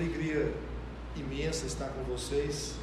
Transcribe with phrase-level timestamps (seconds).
[0.00, 0.50] alegria
[1.14, 2.74] imensa estar com vocês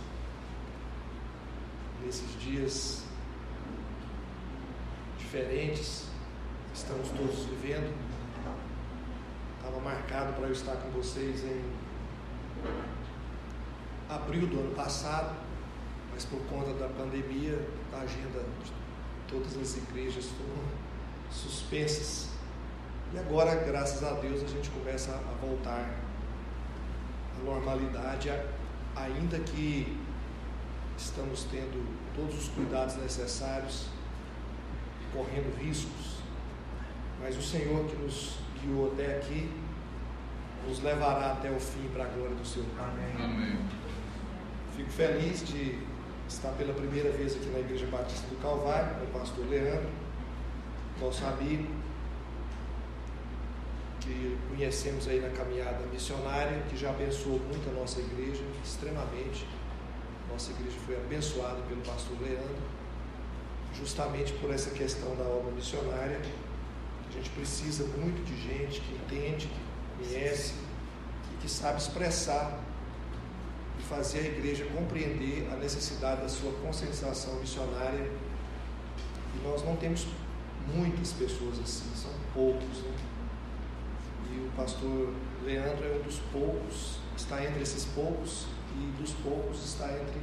[2.05, 3.03] nesses dias
[5.17, 6.05] diferentes
[6.71, 7.91] que estamos todos vivendo.
[9.57, 11.63] Estava marcado para eu estar com vocês em
[14.07, 15.35] abril do ano passado,
[16.13, 18.71] mas por conta da pandemia, a agenda de
[19.27, 20.63] todas as igrejas foram
[21.31, 22.29] suspensas.
[23.11, 26.06] E agora, graças a Deus, a gente começa a voltar
[27.43, 28.31] normalidade,
[28.95, 29.97] ainda que
[30.97, 33.87] estamos tendo todos os cuidados necessários,
[35.13, 36.17] correndo riscos,
[37.21, 39.49] mas o Senhor que nos guiou até aqui,
[40.67, 42.67] nos levará até o fim para a glória do Senhor.
[42.77, 43.23] Amém.
[43.23, 43.59] Amém.
[44.75, 45.79] Fico feliz de
[46.27, 49.89] estar pela primeira vez aqui na Igreja Batista do Calvário, com o pastor Leandro,
[50.99, 51.67] nosso amigo,
[54.07, 59.45] que conhecemos aí na caminhada missionária, que já abençoou muito a nossa igreja, extremamente.
[60.31, 62.55] Nossa igreja foi abençoada pelo pastor Leandro,
[63.77, 66.21] justamente por essa questão da obra missionária.
[67.09, 70.53] A gente precisa muito de gente que entende, que conhece
[71.33, 72.59] e que sabe expressar
[73.79, 78.09] e fazer a igreja compreender a necessidade da sua conscientização missionária.
[79.35, 80.07] E nós não temos
[80.73, 82.79] muitas pessoas assim, são poucos.
[82.79, 82.96] Né?
[84.37, 89.65] E o pastor Leandro é um dos poucos, está entre esses poucos, e dos poucos
[89.65, 90.21] está entre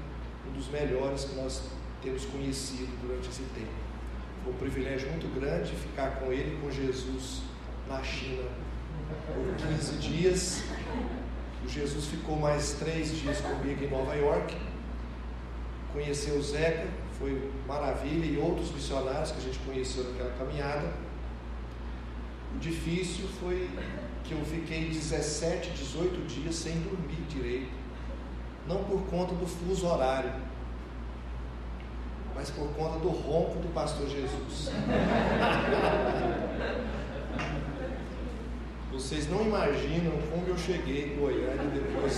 [0.48, 1.62] um dos melhores que nós
[2.00, 3.72] temos conhecido durante esse tempo.
[4.44, 7.42] Foi um privilégio muito grande ficar com ele, com Jesus,
[7.88, 8.44] na China,
[9.26, 10.62] por 15 dias
[11.64, 14.54] o Jesus ficou mais três dias comigo em Nova York,
[15.92, 16.86] conheceu o Zeca,
[17.18, 20.92] foi maravilha, e outros missionários que a gente conheceu naquela caminhada.
[22.60, 23.68] Difícil foi
[24.24, 27.70] que eu fiquei 17, 18 dias sem dormir direito,
[28.66, 30.32] não por conta do fuso horário,
[32.34, 34.70] mas por conta do ronco do pastor Jesus.
[38.92, 42.16] Vocês não imaginam como eu cheguei em Goiânia depois.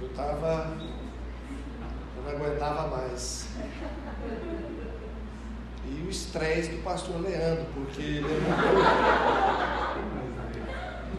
[0.00, 0.76] Eu estava.
[2.16, 3.48] Eu não aguentava mais.
[6.10, 10.00] Estresse do pastor Leandro, porque ele é muito...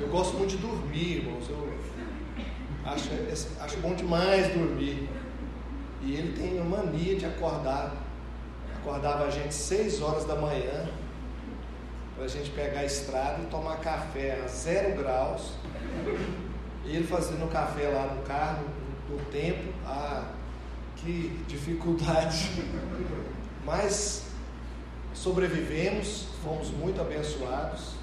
[0.01, 1.49] Eu gosto muito de dormir, irmãos.
[1.49, 1.73] Eu
[2.85, 3.09] acho,
[3.59, 5.07] acho bom demais dormir.
[6.01, 7.95] E ele tem a mania de acordar.
[8.75, 10.89] Acordava a gente seis horas da manhã
[12.15, 15.53] para a gente pegar a estrada e tomar café a zero graus.
[16.83, 18.65] E ele fazendo café lá no carro,
[19.09, 19.71] no tempo.
[19.85, 20.25] Ah,
[20.97, 22.63] que dificuldade.
[23.63, 24.30] Mas
[25.13, 27.95] sobrevivemos, fomos muito abençoados,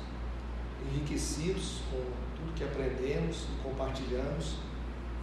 [0.90, 1.98] enriquecidos com
[2.36, 4.56] tudo que aprendemos e compartilhamos.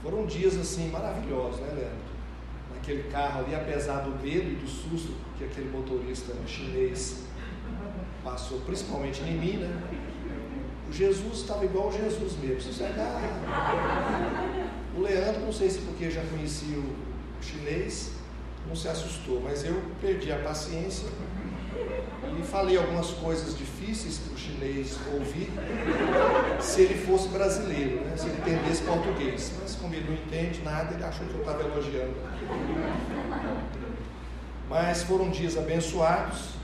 [0.01, 2.15] Foram dias assim maravilhosos, né, Leandro?
[2.73, 7.23] Naquele carro ali, apesar do medo e do susto que aquele motorista chinês
[8.23, 9.81] passou, principalmente em mim, né?
[10.87, 12.61] O Jesus estava igual o Jesus mesmo.
[12.61, 12.83] Você
[14.95, 16.95] O Leandro, não sei se porque já conhecia o
[17.41, 18.13] chinês,
[18.67, 21.07] não se assustou, mas eu perdi a paciência
[22.39, 25.49] e falei algumas coisas difíceis para o chinês ouvir
[26.59, 28.15] se ele fosse brasileiro, né?
[28.17, 29.53] se ele entendesse português.
[29.61, 32.15] Mas como ele não entende nada, ele achou que eu estava elogiando.
[34.69, 36.55] Mas foram dias abençoados,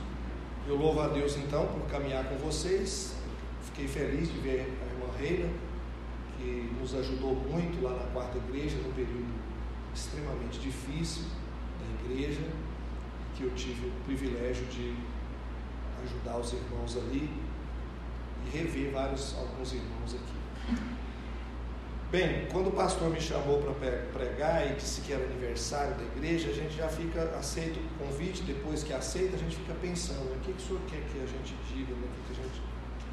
[0.68, 3.14] eu louvo a Deus então por caminhar com vocês.
[3.66, 5.50] Fiquei feliz de ver a irmã Reina,
[6.38, 9.32] que nos ajudou muito lá na quarta igreja, num período
[9.94, 11.24] extremamente difícil
[11.80, 12.42] da igreja,
[13.36, 14.96] que eu tive o privilégio de
[16.04, 17.30] ajudar os irmãos ali
[18.46, 20.42] e rever vários alguns irmãos aqui.
[22.12, 23.74] Bem, quando o pastor me chamou para
[24.12, 28.44] pregar e disse que era aniversário da igreja, a gente já fica, aceita o convite,
[28.44, 31.26] depois que aceita, a gente fica pensando, o que, que o senhor quer que a
[31.26, 32.04] gente diga, né?
[32.04, 32.62] o que, que, a gente,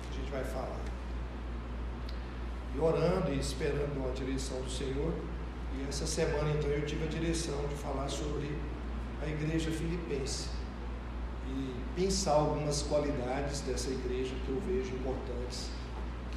[0.02, 0.80] que a gente vai falar.
[2.74, 5.12] E orando e esperando a direção do Senhor.
[5.78, 8.50] E essa semana então eu tive a direção de falar sobre
[9.22, 10.57] a igreja filipense.
[11.48, 15.70] E pensar algumas qualidades dessa igreja que eu vejo importantes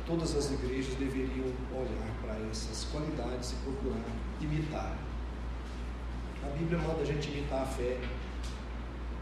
[0.06, 4.04] todas as igrejas deveriam olhar para essas qualidades e procurar
[4.42, 4.98] imitar.
[6.44, 7.98] A Bíblia manda a gente imitar a fé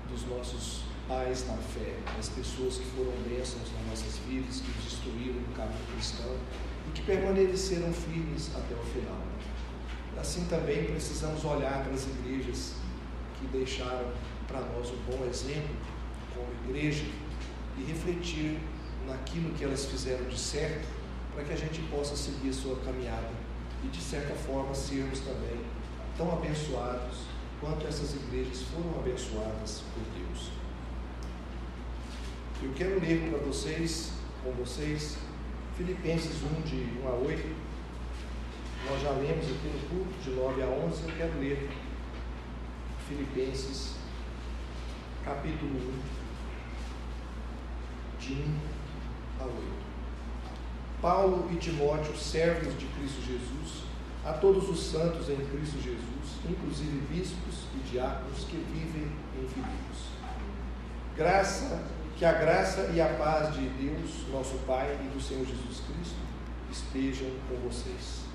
[0.10, 4.94] dos nossos pais na fé, das pessoas que foram bênçãos nas nossas vidas, que nos
[4.94, 6.36] instruíram no caminho cristão
[6.88, 9.22] e que permaneceram firmes até o final.
[10.20, 12.74] Assim também precisamos olhar para as igrejas
[13.40, 14.12] que deixaram
[14.50, 15.76] para nós um bom exemplo
[16.34, 17.06] como igreja
[17.78, 18.60] e refletir
[19.08, 20.88] naquilo que elas fizeram de certo
[21.34, 23.30] para que a gente possa seguir a sua caminhada
[23.84, 25.62] e, de certa forma, sermos também
[26.18, 27.20] tão abençoados
[27.62, 30.50] quanto essas igrejas foram abençoadas por Deus.
[32.62, 34.12] Eu quero ler para vocês,
[34.44, 35.18] com vocês,
[35.78, 37.56] Filipenses 1, de 1 a 8.
[38.90, 41.04] Nós já lemos aqui no culto, de 9 a 11.
[41.04, 41.70] Eu quero ler
[43.08, 43.96] Filipenses,
[45.30, 46.00] capítulo 1,
[48.20, 48.58] de 1
[49.40, 49.54] a 8.
[51.00, 53.84] Paulo e Timóteo, servos de Cristo Jesus,
[54.26, 60.10] a todos os santos em Cristo Jesus, inclusive bispos e diáconos que vivem em Filipos.
[61.16, 61.84] Graça
[62.18, 66.18] que a graça e a paz de Deus, nosso Pai e do Senhor Jesus Cristo
[66.72, 68.26] estejam com vocês.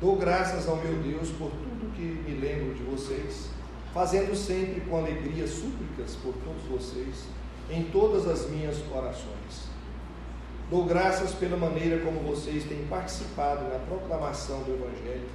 [0.00, 3.50] Dou graças ao meu Deus por tudo que me lembro de vocês,
[3.92, 7.24] fazendo sempre com alegria súplicas por todos vocês,
[7.70, 9.68] em todas as minhas orações.
[10.70, 15.28] Dou graças pela maneira como vocês têm participado na proclamação do Evangelho,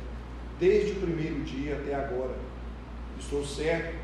[0.59, 2.35] desde o primeiro dia até agora.
[3.19, 3.95] Estou certo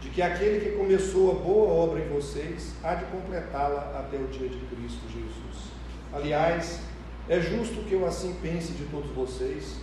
[0.00, 4.26] de que aquele que começou a boa obra em vocês há de completá-la até o
[4.26, 5.72] dia de Cristo Jesus.
[6.12, 6.80] Aliás,
[7.28, 9.76] é justo que eu assim pense de todos vocês,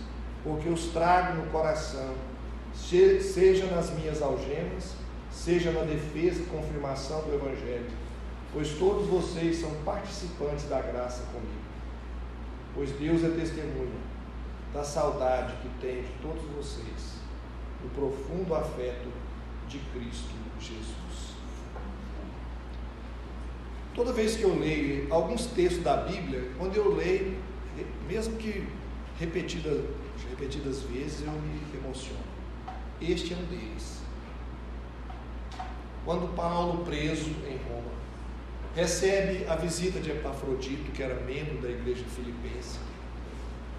[0.44, 2.14] porque os trago no coração,
[2.74, 4.94] seja nas minhas algemas,
[5.30, 7.90] seja na defesa e confirmação do Evangelho,
[8.52, 11.60] pois todos vocês são participantes da graça comigo.
[12.74, 14.00] Pois Deus é testemunha
[14.72, 17.14] da saudade que tenho de todos vocês,
[17.82, 19.08] do profundo afeto
[19.68, 21.30] de Cristo Jesus.
[23.94, 27.36] Toda vez que eu leio alguns textos da Bíblia, quando eu leio,
[28.06, 28.66] mesmo que
[29.18, 29.84] repetidas,
[30.30, 32.29] repetidas vezes, eu me emociono.
[33.00, 34.00] Este é um deles.
[36.04, 37.90] Quando Paulo, preso em Roma,
[38.74, 42.78] recebe a visita de Epafrodito, que era membro da igreja filipense,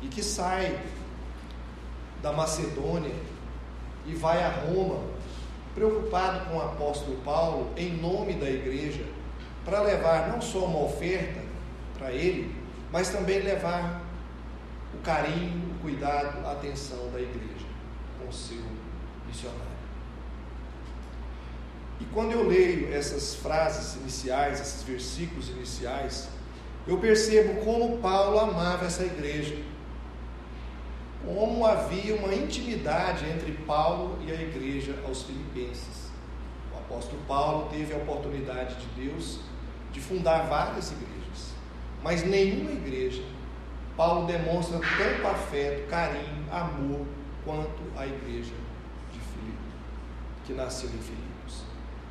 [0.02, 0.80] e que sai
[2.22, 3.14] da Macedônia
[4.08, 5.04] e vai a Roma
[5.76, 9.06] preocupado com o apóstolo Paulo, em nome da igreja,
[9.64, 11.42] para levar não só uma oferta
[11.98, 12.54] para ele,
[12.92, 14.02] mas também levar
[14.94, 17.66] o carinho, o cuidado, a atenção da igreja
[18.20, 18.62] com o seu
[19.28, 19.62] missionário.
[22.00, 26.30] E quando eu leio essas frases iniciais, esses versículos iniciais,
[26.88, 29.56] eu percebo como Paulo amava essa igreja
[31.26, 36.10] como havia uma intimidade entre Paulo e a igreja aos Filipenses.
[36.74, 39.40] O apóstolo Paulo teve a oportunidade de Deus
[39.92, 41.54] de fundar várias igrejas,
[42.04, 43.24] mas nenhuma igreja
[43.96, 47.06] Paulo demonstra tanto afeto, carinho, amor
[47.46, 48.54] quanto a igreja
[50.46, 51.64] que nasceu em Filipos.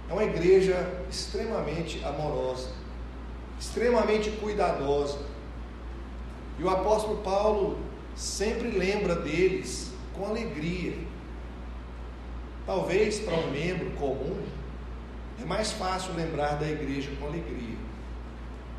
[0.09, 2.71] É uma igreja extremamente amorosa,
[3.59, 5.19] extremamente cuidadosa.
[6.59, 7.79] E o apóstolo Paulo
[8.15, 10.94] sempre lembra deles com alegria.
[12.67, 14.43] Talvez para um membro comum
[15.41, 17.76] é mais fácil lembrar da igreja com alegria.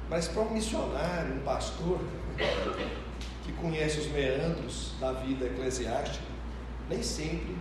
[0.09, 2.00] Mas para um missionário, um pastor
[3.44, 6.25] que conhece os meandros da vida eclesiástica,
[6.89, 7.56] nem sempre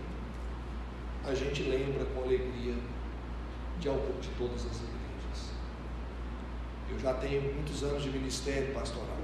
[1.25, 2.75] a gente lembra com alegria
[3.79, 5.51] de, de todas as igrejas.
[6.89, 9.21] Eu já tenho muitos anos de ministério pastoral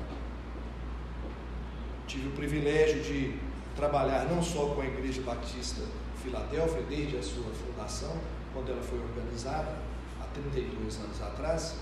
[2.07, 3.37] tive o privilégio de
[3.75, 5.81] trabalhar não só com a Igreja Batista
[6.23, 8.15] Filadélfia, desde a sua fundação,
[8.53, 9.77] quando ela foi organizada,
[10.19, 11.75] há 32 anos atrás,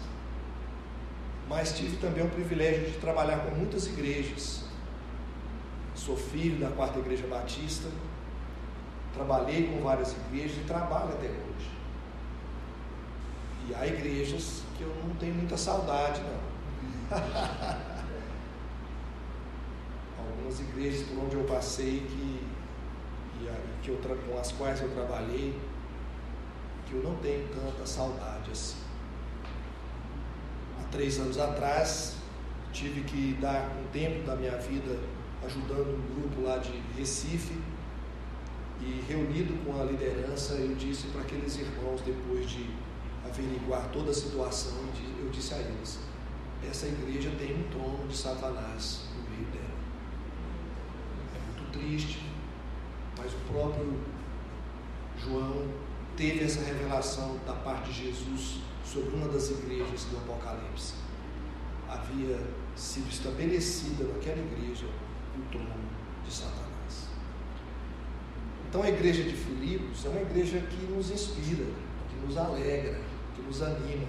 [1.48, 4.66] mas tive também o privilégio de trabalhar com muitas igrejas.
[5.94, 7.88] Sou filho da quarta igreja batista,
[9.16, 11.72] trabalhei com várias igrejas e trabalho até hoje.
[13.68, 16.46] E há igrejas que eu não tenho muita saudade, não.
[20.20, 22.44] algumas igrejas por onde eu passei que,
[23.42, 23.50] e,
[23.82, 25.58] que eu, com as quais eu trabalhei,
[26.88, 28.78] que eu não tenho tanta saudade assim.
[30.80, 32.18] Há três anos atrás,
[32.72, 35.00] tive que dar um tempo da minha vida
[35.46, 37.56] ajudando um grupo lá de Recife
[38.82, 42.70] e reunido com a liderança, eu disse para aqueles irmãos, depois de
[43.26, 44.78] averiguar toda a situação,
[45.20, 46.00] eu disse a eles:
[46.68, 49.76] essa igreja tem um trono de Satanás no meio dela
[51.76, 52.22] triste,
[53.18, 54.00] mas o próprio
[55.18, 55.68] João
[56.16, 60.94] teve essa revelação da parte de Jesus sobre uma das igrejas do Apocalipse.
[61.90, 62.40] Havia
[62.76, 64.86] sido estabelecida naquela igreja
[65.38, 65.70] o trono
[66.26, 66.65] de Satanás.
[68.76, 71.64] Então a igreja de Filipos é uma igreja que nos inspira,
[72.10, 73.00] que nos alegra,
[73.34, 74.06] que nos anima.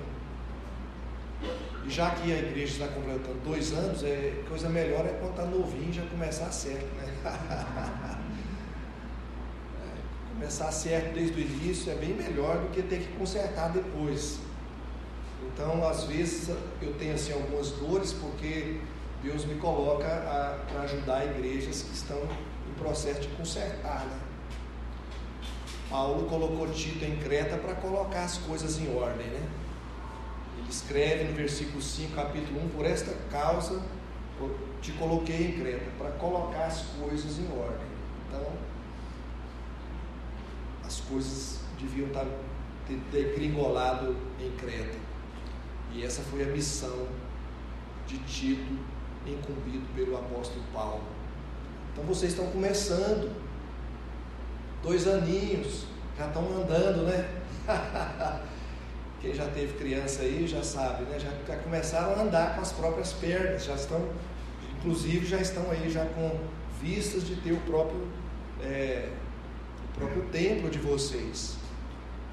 [1.84, 5.44] E já que a igreja está completando dois anos, é, coisa melhor é quando está
[5.44, 7.12] novinho já começar certo, né?
[10.34, 14.40] começar certo desde o início é bem melhor do que ter que consertar depois.
[15.46, 16.48] Então, às vezes,
[16.82, 18.80] eu tenho assim, algumas dores porque
[19.22, 20.08] Deus me coloca
[20.68, 22.20] para ajudar igrejas que estão
[22.68, 24.04] em processo de consertar.
[24.04, 24.25] Né?
[25.88, 29.26] Paulo colocou Tito em Creta para colocar as coisas em ordem.
[29.26, 29.48] Né?
[30.58, 33.82] Ele escreve no versículo 5, capítulo 1, por esta causa
[34.82, 37.86] te coloquei em Creta, para colocar as coisas em ordem.
[38.28, 38.52] Então,
[40.84, 42.26] as coisas deviam estar
[43.10, 44.96] degringolado em Creta.
[45.92, 47.08] E essa foi a missão
[48.06, 48.78] de Tito,
[49.26, 51.02] incumbido pelo apóstolo Paulo.
[51.92, 53.34] Então vocês estão começando,
[54.86, 55.84] dois aninhos,
[56.16, 57.28] já estão andando, né?
[59.20, 61.18] Quem já teve criança aí já sabe, né?
[61.18, 64.08] Já, já começaram a andar com as próprias pernas, já estão,
[64.78, 66.38] inclusive já estão aí já com
[66.80, 68.06] vistas de ter o próprio,
[68.62, 69.10] é,
[69.92, 71.56] o próprio templo de vocês.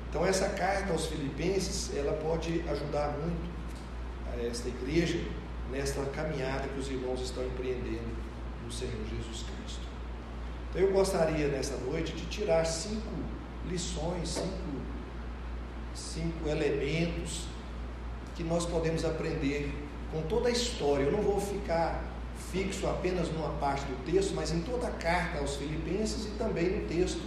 [0.10, 3.52] Então essa carta aos filipenses, ela pode ajudar muito
[4.32, 5.20] a esta igreja
[5.72, 8.14] nesta caminhada que os irmãos estão empreendendo
[8.64, 9.83] no Senhor Jesus Cristo.
[10.76, 13.14] Eu gostaria nessa noite de tirar cinco
[13.70, 14.82] lições, cinco,
[15.94, 17.46] cinco elementos
[18.36, 19.72] que nós podemos aprender
[20.12, 21.04] com toda a história.
[21.04, 22.04] Eu não vou ficar
[22.52, 26.82] fixo apenas numa parte do texto, mas em toda a carta aos Filipenses e também
[26.82, 27.22] no texto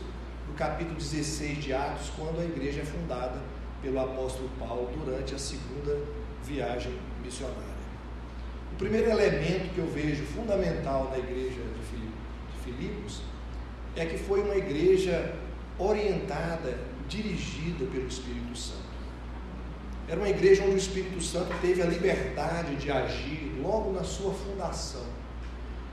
[0.49, 3.41] do capítulo 16 de Atos, quando a igreja é fundada
[3.81, 5.97] pelo apóstolo Paulo durante a segunda
[6.43, 7.77] viagem missionária.
[8.73, 13.23] O primeiro elemento que eu vejo fundamental da igreja de Filipos
[13.97, 15.35] é que foi uma igreja
[15.79, 18.87] orientada, dirigida pelo Espírito Santo.
[20.09, 24.33] Era uma igreja onde o Espírito Santo teve a liberdade de agir logo na sua
[24.33, 25.05] fundação.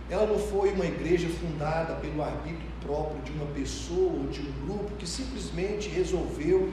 [0.10, 4.66] Ela não foi uma igreja fundada pelo arbítrio próprio de uma pessoa ou de um
[4.66, 6.72] grupo que simplesmente resolveu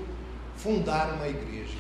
[0.56, 1.78] fundar uma igreja.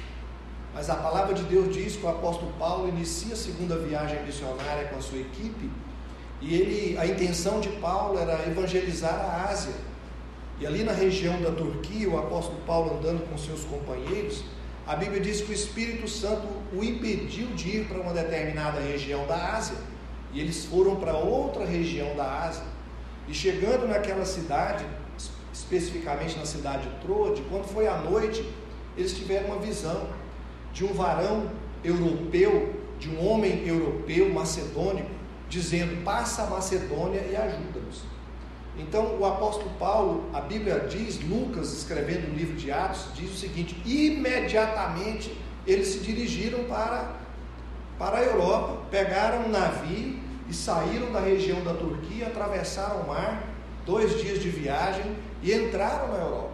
[0.72, 4.88] Mas a palavra de Deus diz que o apóstolo Paulo inicia a segunda viagem missionária
[4.88, 5.68] com a sua equipe,
[6.40, 9.74] e ele, a intenção de Paulo era evangelizar a Ásia.
[10.58, 14.44] E ali na região da Turquia, o apóstolo Paulo andando com seus companheiros,
[14.86, 19.26] a Bíblia diz que o Espírito Santo o impediu de ir para uma determinada região
[19.26, 19.76] da Ásia.
[20.32, 22.64] E eles foram para outra região da Ásia.
[23.28, 24.84] E chegando naquela cidade,
[25.52, 28.44] especificamente na cidade de Troade, quando foi à noite,
[28.96, 30.08] eles tiveram uma visão
[30.72, 31.50] de um varão
[31.84, 35.19] europeu, de um homem europeu macedônico,
[35.50, 38.02] dizendo: passa a Macedônia e ajuda-nos.
[38.78, 43.36] Então, o apóstolo Paulo, a Bíblia diz, Lucas, escrevendo o livro de Atos, diz o
[43.36, 47.16] seguinte: imediatamente eles se dirigiram para,
[47.98, 53.42] para a Europa, pegaram um navio e saíram da região da Turquia, atravessaram o mar,
[53.84, 56.52] dois dias de viagem e entraram na Europa.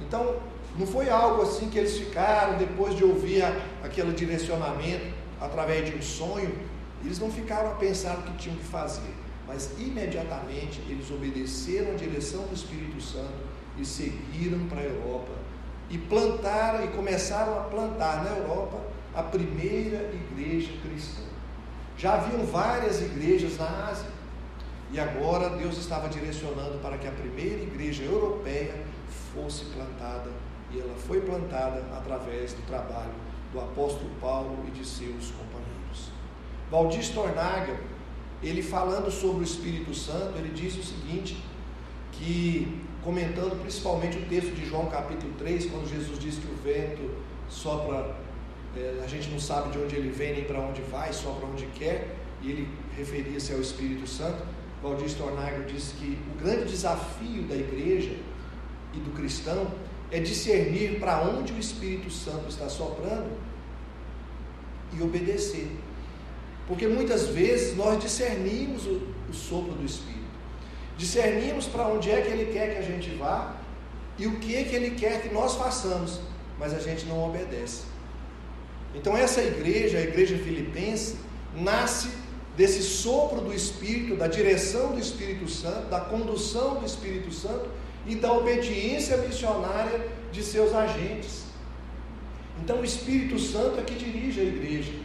[0.00, 0.36] Então,
[0.78, 5.04] não foi algo assim que eles ficaram depois de ouvir a, aquele direcionamento
[5.40, 6.52] através de um sonho,
[7.04, 9.14] eles não ficaram a pensar o que tinham que fazer,
[9.46, 15.32] mas imediatamente eles obedeceram a direção do Espírito Santo e seguiram para a Europa
[15.90, 18.80] e plantaram e começaram a plantar na Europa
[19.14, 21.22] a primeira igreja cristã.
[21.98, 24.08] Já haviam várias igrejas na Ásia
[24.90, 28.74] e agora Deus estava direcionando para que a primeira igreja europeia
[29.34, 30.30] fosse plantada
[30.70, 33.12] e ela foi plantada através do trabalho
[33.52, 35.51] do apóstolo Paulo e de seus companheiros.
[36.72, 37.78] Valdir Stornaga,
[38.42, 41.36] ele falando sobre o Espírito Santo, ele diz o seguinte,
[42.12, 47.10] que comentando principalmente o texto de João capítulo 3, quando Jesus diz que o vento
[47.46, 48.16] sopra,
[48.74, 51.46] é, a gente não sabe de onde ele vem nem para onde vai, só para
[51.46, 54.42] onde quer, e ele referia-se ao Espírito Santo.
[54.82, 58.16] Valdir Stornaga diz que o grande desafio da igreja
[58.94, 59.70] e do cristão
[60.10, 63.30] é discernir para onde o Espírito Santo está soprando
[64.96, 65.68] e obedecer.
[66.72, 70.22] Porque muitas vezes nós discernimos o, o sopro do Espírito,
[70.96, 73.56] discernimos para onde é que Ele quer que a gente vá
[74.18, 76.18] e o que é que Ele quer que nós façamos,
[76.58, 77.82] mas a gente não obedece.
[78.94, 81.16] Então, essa igreja, a igreja filipense,
[81.54, 82.08] nasce
[82.56, 87.68] desse sopro do Espírito, da direção do Espírito Santo, da condução do Espírito Santo
[88.06, 91.42] e da obediência missionária de seus agentes.
[92.64, 95.01] Então o Espírito Santo é que dirige a igreja,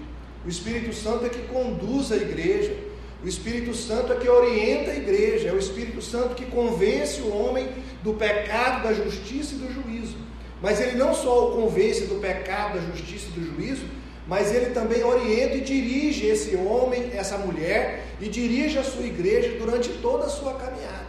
[0.48, 2.74] o Espírito Santo é que conduz a igreja,
[3.22, 7.36] o Espírito Santo é que orienta a igreja, é o Espírito Santo que convence o
[7.36, 7.68] homem
[8.02, 10.16] do pecado, da justiça e do juízo.
[10.62, 13.88] Mas ele não só o convence do pecado, da justiça e do juízo,
[14.26, 19.58] mas ele também orienta e dirige esse homem, essa mulher, e dirige a sua igreja
[19.60, 21.08] durante toda a sua caminhada.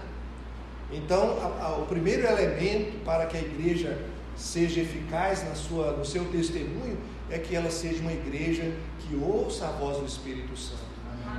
[0.93, 3.99] Então, a, a, o primeiro elemento para que a igreja
[4.37, 6.99] seja eficaz na sua, no seu testemunho
[7.31, 10.89] é que ela seja uma igreja que ouça a voz do Espírito Santo,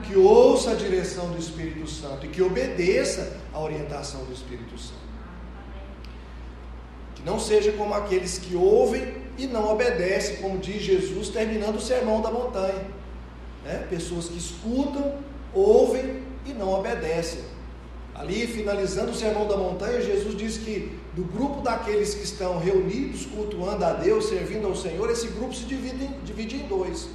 [0.06, 5.10] que ouça a direção do Espírito Santo e que obedeça a orientação do Espírito Santo.
[7.16, 11.82] Que não seja como aqueles que ouvem e não obedecem, como diz Jesus terminando o
[11.82, 12.86] sermão da montanha.
[13.64, 13.86] Né?
[13.90, 15.18] Pessoas que escutam,
[15.54, 17.42] ouvem e não obedecem.
[18.20, 23.26] Ali, finalizando o sermão da montanha, Jesus diz que do grupo daqueles que estão reunidos,
[23.26, 27.08] cultuando a Deus, servindo ao Senhor, esse grupo se divide, divide em dois: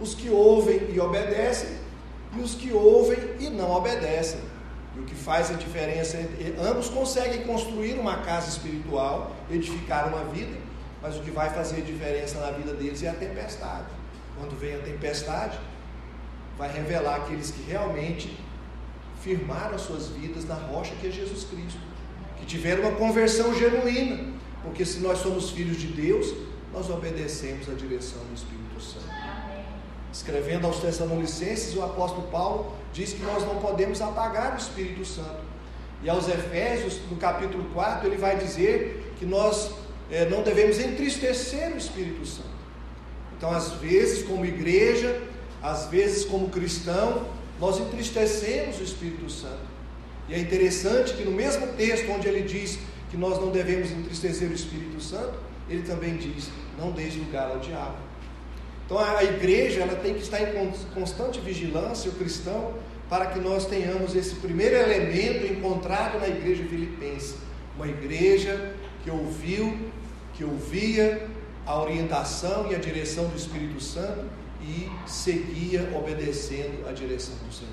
[0.00, 1.70] os que ouvem e obedecem,
[2.36, 4.40] e os que ouvem e não obedecem.
[4.96, 6.18] E o que faz a diferença,
[6.60, 10.58] ambos conseguem construir uma casa espiritual, edificar uma vida,
[11.00, 13.86] mas o que vai fazer diferença na vida deles é a tempestade.
[14.36, 15.56] Quando vem a tempestade,
[16.58, 18.36] vai revelar aqueles que realmente
[19.22, 21.78] firmaram as suas vidas na rocha que é Jesus Cristo,
[22.38, 24.24] que tiveram uma conversão genuína,
[24.62, 26.34] porque se nós somos filhos de Deus,
[26.72, 29.10] nós obedecemos a direção do Espírito Santo.
[30.12, 35.50] Escrevendo aos Tessalonicenses, o apóstolo Paulo diz que nós não podemos apagar o Espírito Santo.
[36.02, 39.72] E aos Efésios, no capítulo 4, ele vai dizer que nós
[40.10, 42.48] é, não devemos entristecer o Espírito Santo.
[43.36, 45.22] Então, às vezes, como igreja,
[45.62, 47.26] às vezes, como cristão,
[47.60, 49.68] nós entristecemos o Espírito Santo.
[50.28, 52.78] E é interessante que no mesmo texto onde ele diz
[53.10, 55.38] que nós não devemos entristecer o Espírito Santo,
[55.68, 56.48] ele também diz:
[56.78, 57.98] não deixe lugar ao diabo.
[58.86, 62.74] Então a igreja ela tem que estar em constante vigilância, o cristão,
[63.08, 67.36] para que nós tenhamos esse primeiro elemento encontrado na igreja filipense.
[67.76, 68.74] Uma igreja
[69.04, 69.76] que ouviu,
[70.34, 71.28] que ouvia
[71.66, 74.24] a orientação e a direção do Espírito Santo
[74.62, 77.72] e seguia obedecendo a direção do Senhor.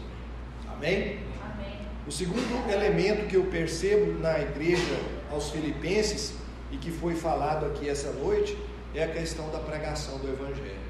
[0.72, 1.20] Amém?
[1.44, 1.78] Amém?
[2.08, 4.98] O segundo elemento que eu percebo na igreja
[5.32, 6.36] aos filipenses
[6.72, 8.58] e que foi falado aqui essa noite
[8.96, 10.88] é a questão da pregação do Evangelho.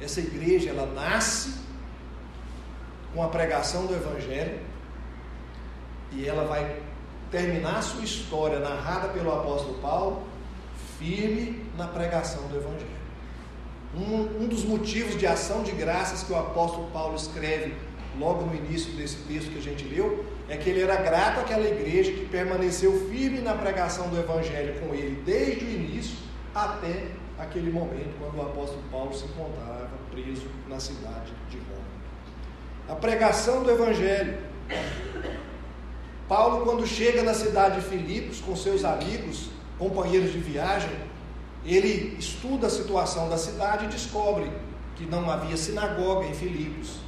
[0.00, 1.54] Essa igreja ela nasce
[3.12, 4.60] com a pregação do Evangelho
[6.12, 6.80] e ela vai
[7.30, 10.26] terminar sua história narrada pelo apóstolo Paulo
[10.98, 12.95] firme na pregação do Evangelho.
[13.96, 17.74] Um, um dos motivos de ação de graças que o apóstolo Paulo escreve
[18.18, 21.66] logo no início desse texto que a gente leu é que ele era grato àquela
[21.66, 26.16] igreja que permaneceu firme na pregação do Evangelho com ele desde o início
[26.54, 27.06] até
[27.38, 31.86] aquele momento quando o apóstolo Paulo se encontrava preso na cidade de Roma.
[32.88, 34.38] A pregação do Evangelho.
[36.28, 40.90] Paulo, quando chega na cidade de Filipos com seus amigos, companheiros de viagem,
[41.74, 44.50] ele estuda a situação da cidade e descobre
[44.94, 46.98] que não havia sinagoga em Filipos.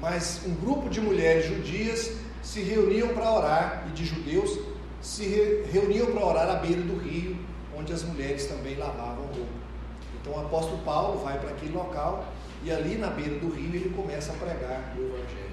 [0.00, 4.58] Mas um grupo de mulheres judias se reuniam para orar, e de judeus
[5.00, 5.24] se
[5.70, 7.38] reuniam para orar à beira do rio,
[7.76, 9.62] onde as mulheres também lavavam roupa.
[10.20, 12.24] Então o apóstolo Paulo vai para aquele local
[12.64, 15.52] e ali na beira do rio ele começa a pregar o Evangelho.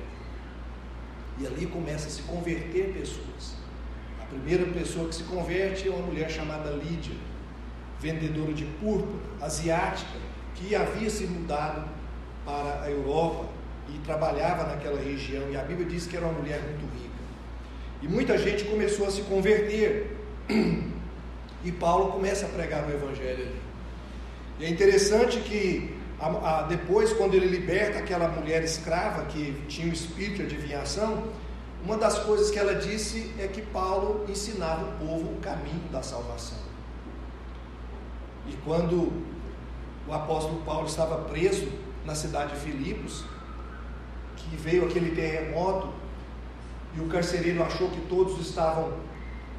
[1.39, 3.55] E ali começa a se converter pessoas.
[4.21, 7.15] A primeira pessoa que se converte é uma mulher chamada Lídia,
[7.99, 10.17] vendedora de púrpura, asiática,
[10.55, 11.87] que havia se mudado
[12.45, 13.45] para a Europa
[13.93, 15.49] e trabalhava naquela região.
[15.49, 17.09] E a Bíblia diz que era uma mulher muito rica.
[18.01, 20.17] E muita gente começou a se converter.
[21.61, 23.61] E Paulo começa a pregar o Evangelho ali.
[24.59, 29.89] E é interessante que a, a, depois, quando ele liberta aquela mulher escrava que tinha
[29.89, 31.27] o espírito de adivinhação,
[31.83, 36.01] uma das coisas que ela disse é que Paulo ensinava o povo o caminho da
[36.01, 36.68] salvação.
[38.49, 39.11] E quando
[40.07, 41.67] o apóstolo Paulo estava preso
[42.05, 43.23] na cidade de Filipos,
[44.35, 45.89] que veio aquele terremoto
[46.95, 48.91] e o carcereiro achou que todos estavam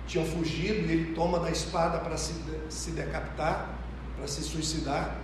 [0.06, 2.34] tinham fugido e ele toma da espada para se,
[2.68, 3.78] se decapitar
[4.20, 5.16] para se suicidar,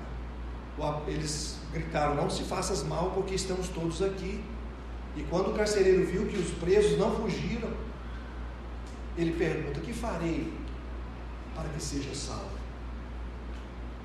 [1.06, 4.42] eles gritaram: Não se faças mal, porque estamos todos aqui.
[5.14, 7.70] E quando o carcereiro viu que os presos não fugiram,
[9.18, 10.50] ele pergunta: Que farei
[11.54, 12.55] para que seja salvo?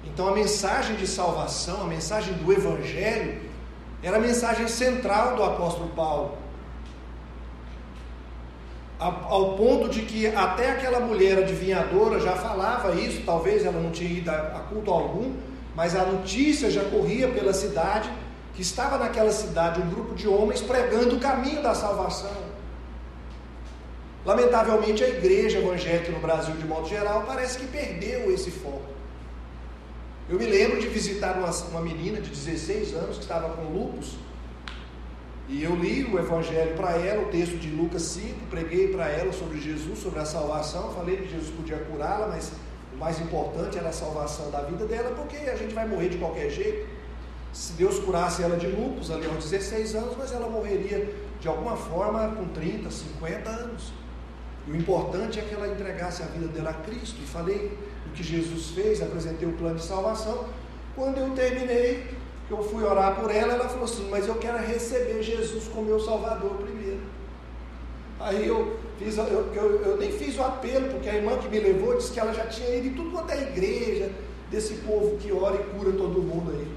[0.03, 3.41] Então a mensagem de salvação, a mensagem do Evangelho,
[4.03, 6.41] era a mensagem central do apóstolo Paulo
[9.01, 14.19] ao ponto de que até aquela mulher adivinhadora já falava isso, talvez ela não tinha
[14.19, 15.33] ido a culto algum,
[15.75, 18.11] mas a notícia já corria pela cidade,
[18.53, 22.51] que estava naquela cidade um grupo de homens pregando o caminho da salvação.
[24.23, 28.90] Lamentavelmente, a igreja evangélica no Brasil, de modo geral, parece que perdeu esse foco.
[30.31, 34.15] Eu me lembro de visitar uma, uma menina de 16 anos que estava com lupus.
[35.49, 39.33] E eu li o Evangelho para ela, o texto de Lucas 5, preguei para ela
[39.33, 40.93] sobre Jesus, sobre a salvação.
[40.93, 42.53] Falei que Jesus podia curá-la, mas
[42.93, 46.17] o mais importante era a salvação da vida dela, porque a gente vai morrer de
[46.17, 46.87] qualquer jeito.
[47.51, 51.75] Se Deus curasse ela de lupus ali aos 16 anos, mas ela morreria de alguma
[51.75, 53.91] forma com 30, 50 anos.
[54.67, 57.19] O importante é que ela entregasse a vida dela a Cristo.
[57.21, 60.45] E falei o que Jesus fez, apresentei o plano de salvação.
[60.95, 62.07] Quando eu terminei,
[62.49, 65.99] eu fui orar por ela, ela falou assim: Mas eu quero receber Jesus como meu
[65.99, 66.99] Salvador primeiro.
[68.19, 71.59] Aí eu fiz, eu, eu, eu, nem fiz o apelo, porque a irmã que me
[71.59, 74.11] levou disse que ela já tinha ido em tudo quanto é igreja,
[74.51, 76.67] desse povo que ora e cura todo mundo aí.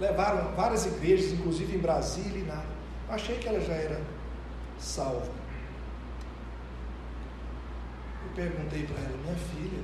[0.00, 2.64] Levaram várias igrejas, inclusive em Brasília e nada.
[3.08, 4.00] Achei que ela já era
[4.78, 5.39] salva.
[8.34, 9.82] Perguntei para ela, minha filha,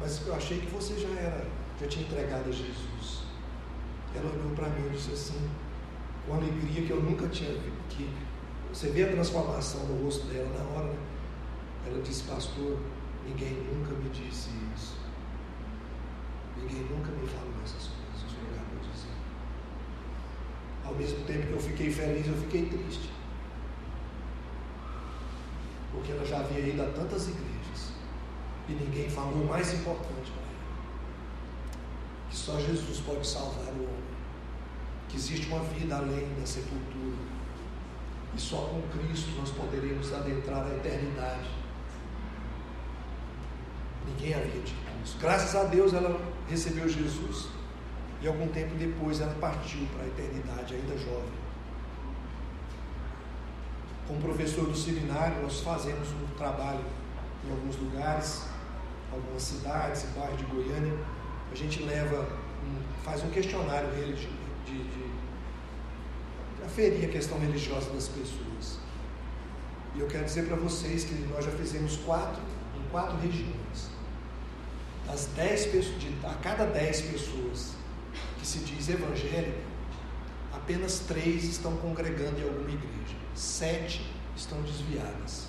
[0.00, 1.46] mas eu achei que você já era,
[1.80, 3.24] já tinha entregado a Jesus.
[4.14, 5.50] Ela olhou para mim e disse assim,
[6.26, 7.50] com alegria que eu nunca tinha
[7.88, 8.10] que
[8.74, 10.98] você vê a transformação no rosto dela na hora, né?
[11.86, 12.76] Ela disse, pastor,
[13.24, 14.96] ninguém nunca me disse isso.
[16.56, 19.12] Ninguém nunca me falou essas coisas, o Senhor dizer.
[20.84, 23.10] Ao mesmo tempo que eu fiquei feliz, eu fiquei triste.
[25.94, 27.92] Porque ela já havia ido a tantas igrejas
[28.68, 30.54] e ninguém falou o mais importante para ela:
[32.28, 34.04] que só Jesus pode salvar o homem,
[35.08, 37.16] que existe uma vida além da sepultura,
[38.34, 41.48] e só com Cristo nós poderemos adentrar a eternidade.
[44.06, 45.18] Ninguém havia dito isso.
[45.18, 47.48] Graças a Deus ela recebeu Jesus
[48.20, 51.43] e algum tempo depois ela partiu para a eternidade, ainda jovem.
[54.06, 56.84] Como professor do seminário, nós fazemos um trabalho
[57.46, 58.42] em alguns lugares,
[59.10, 60.92] algumas cidades, em bairro de Goiânia.
[61.50, 62.28] A gente leva,
[63.02, 64.28] faz um questionário de, de,
[64.66, 68.78] de, de aferir a questão religiosa das pessoas.
[69.94, 72.42] E eu quero dizer para vocês que nós já fizemos quatro,
[72.76, 73.90] em quatro regiões.
[75.06, 77.74] Das dez de, a cada dez pessoas
[78.38, 79.73] que se diz evangélica,
[80.54, 84.04] apenas três estão congregando em alguma igreja, sete
[84.36, 85.48] estão desviadas.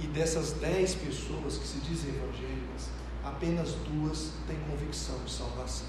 [0.00, 2.90] E dessas dez pessoas que se dizem evangélicas,
[3.22, 5.86] apenas duas têm convicção de salvação.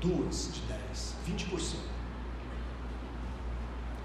[0.00, 1.76] Duas de dez, 20%.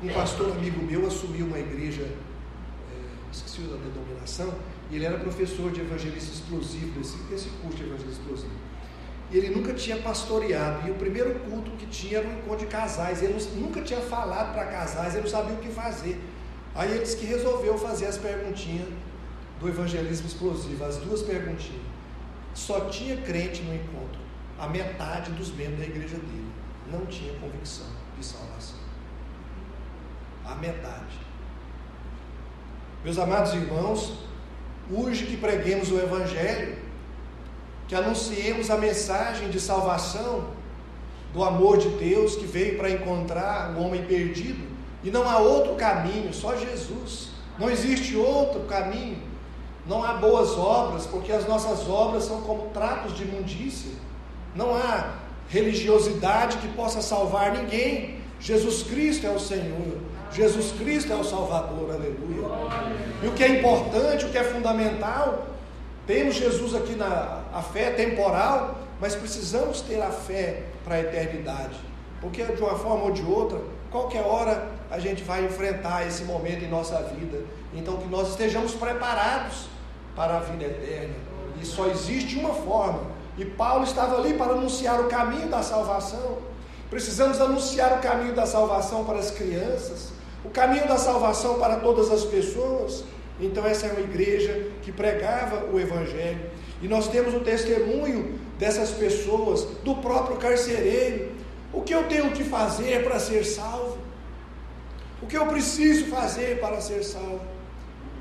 [0.03, 2.17] Um pastor amigo meu assumiu uma igreja, é,
[3.31, 4.53] esqueci da denominação,
[4.91, 8.72] e ele era professor de evangelista explosivo, desse, desse curso de evangelista explosivo.
[9.31, 12.67] E ele nunca tinha pastoreado, e o primeiro culto que tinha era um encontro de
[12.67, 13.23] casais.
[13.23, 16.21] Ele nunca tinha falado para casais, ele não sabia o que fazer.
[16.75, 18.87] Aí ele disse que resolveu fazer as perguntinhas
[19.59, 21.81] do evangelismo explosivo, as duas perguntinhas.
[22.53, 24.21] Só tinha crente no encontro.
[24.59, 26.51] A metade dos membros da igreja dele
[26.91, 28.77] não tinha convicção de salvação.
[30.45, 31.19] A metade.
[33.03, 34.13] Meus amados irmãos,
[34.91, 36.77] urge que preguemos o evangelho,
[37.87, 40.45] que anunciemos a mensagem de salvação
[41.33, 45.75] do amor de Deus que veio para encontrar o homem perdido e não há outro
[45.75, 47.29] caminho, só Jesus.
[47.59, 49.17] Não existe outro caminho.
[49.85, 53.91] Não há boas obras, porque as nossas obras são como trapos de imundícia.
[54.55, 55.15] Não há
[55.49, 58.21] religiosidade que possa salvar ninguém.
[58.39, 59.97] Jesus Cristo é o Senhor.
[60.31, 62.47] Jesus Cristo é o Salvador, aleluia.
[63.21, 65.47] E o que é importante, o que é fundamental,
[66.05, 71.79] temos Jesus aqui na a fé temporal, mas precisamos ter a fé para a eternidade.
[72.19, 73.59] Porque de uma forma ou de outra,
[73.91, 77.41] qualquer hora a gente vai enfrentar esse momento em nossa vida.
[77.73, 79.67] Então que nós estejamos preparados
[80.15, 81.15] para a vida eterna.
[81.61, 83.01] E só existe uma forma.
[83.37, 86.37] E Paulo estava ali para anunciar o caminho da salvação.
[86.89, 90.09] Precisamos anunciar o caminho da salvação para as crianças,
[90.45, 93.03] o caminho da salvação para todas as pessoas.
[93.39, 96.39] Então, essa é uma igreja que pregava o Evangelho.
[96.81, 101.31] E nós temos o testemunho dessas pessoas, do próprio carcereiro.
[101.71, 103.97] O que eu tenho que fazer para ser salvo?
[105.21, 107.41] O que eu preciso fazer para ser salvo?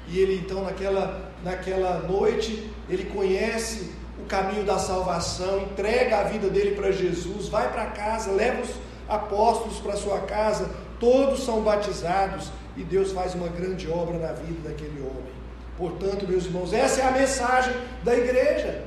[0.08, 6.48] E ele então, naquela, naquela noite, ele conhece o caminho da salvação, entrega a vida
[6.48, 8.70] dele para Jesus, vai para casa, leva os
[9.08, 10.70] apóstolos para sua casa,
[11.00, 15.32] todos são batizados e Deus faz uma grande obra na vida daquele homem.
[15.76, 18.84] Portanto, meus irmãos, essa é a mensagem da igreja.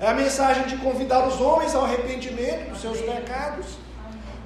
[0.00, 3.66] É a mensagem de convidar os homens ao arrependimento dos seus pecados.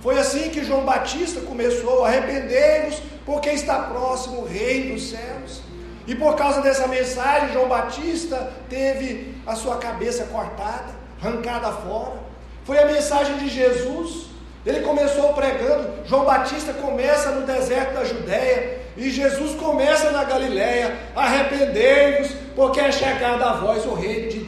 [0.01, 5.63] Foi assim que João Batista começou: arrependei-vos, porque está próximo o Rei dos céus.
[6.07, 12.21] E por causa dessa mensagem, João Batista teve a sua cabeça cortada, arrancada fora.
[12.65, 14.27] Foi a mensagem de Jesus.
[14.67, 15.89] Ele começou pregando.
[16.07, 18.81] João Batista começa no deserto da Judéia.
[18.97, 20.97] E Jesus começa na Galiléia.
[21.15, 24.46] Arrependei-vos, porque é chegada a vós o reino de.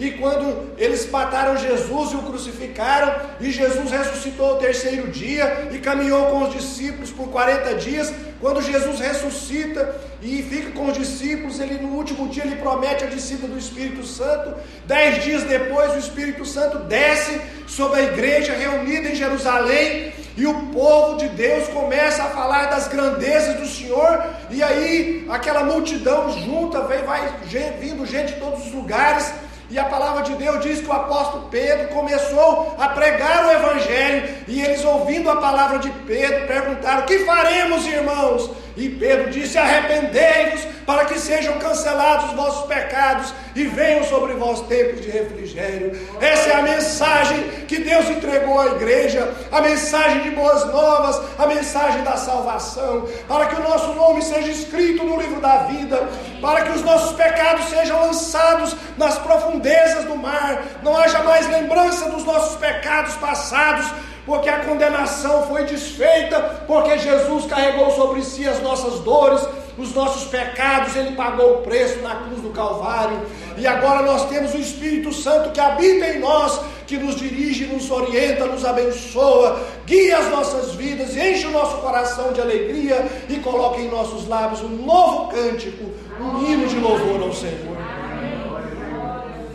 [0.00, 5.78] E quando eles mataram Jesus e o crucificaram, e Jesus ressuscitou o terceiro dia e
[5.78, 8.10] caminhou com os discípulos por 40 dias,
[8.40, 13.08] quando Jesus ressuscita e fica com os discípulos, ele no último dia ele promete a
[13.08, 14.54] descida do Espírito Santo.
[14.86, 20.68] Dez dias depois, o Espírito Santo desce sobre a igreja reunida em Jerusalém, e o
[20.68, 26.80] povo de Deus começa a falar das grandezas do Senhor, e aí aquela multidão junta,
[26.84, 27.30] vem, vai
[27.78, 29.30] vindo gente de todos os lugares
[29.70, 34.28] e a palavra de Deus diz que o apóstolo Pedro começou a pregar o Evangelho,
[34.48, 38.50] e eles, ouvindo a palavra de Pedro, perguntaram: Que faremos, irmãos?
[38.76, 44.60] E Pedro disse: Arrependei-vos, para que sejam cancelados os vossos pecados e venham sobre vós
[44.62, 45.92] tempos de refrigério.
[46.20, 51.46] Essa é a mensagem que Deus entregou à igreja, a mensagem de boas novas, a
[51.46, 56.08] mensagem da salvação, para que o nosso nome seja escrito no livro da vida,
[56.40, 59.59] para que os nossos pecados sejam lançados nas profundezas
[60.06, 63.86] do mar, não haja mais lembrança dos nossos pecados passados
[64.30, 69.40] porque a condenação foi desfeita, porque Jesus carregou sobre si as nossas dores,
[69.76, 73.18] os nossos pecados, ele pagou o preço na cruz do Calvário,
[73.56, 77.90] e agora nós temos o Espírito Santo que habita em nós, que nos dirige, nos
[77.90, 83.80] orienta, nos abençoa, guia as nossas vidas, enche o nosso coração de alegria e coloca
[83.80, 87.79] em nossos lábios um novo cântico, um hino de louvor ao Senhor.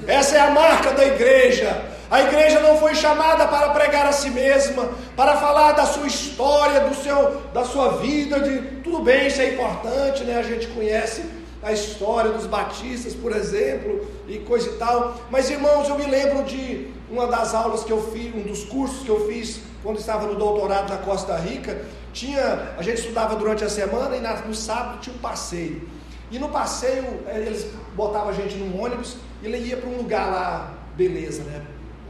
[0.07, 4.29] Essa é a marca da igreja a igreja não foi chamada para pregar a si
[4.29, 9.41] mesma, para falar da sua história, do seu, da sua vida, de tudo bem, isso
[9.41, 10.37] é importante, né?
[10.37, 11.25] A gente conhece
[11.63, 15.15] a história dos batistas, por exemplo, e coisa e tal.
[15.31, 19.03] Mas irmãos, eu me lembro de uma das aulas que eu fiz, um dos cursos
[19.03, 21.81] que eu fiz quando estava no doutorado na Costa Rica.
[22.13, 25.89] Tinha, a gente estudava durante a semana e no sábado tinha um passeio.
[26.29, 30.31] E no passeio eh, eles botavam a gente num ônibus ele ia para um lugar
[30.31, 31.65] lá, beleza, né?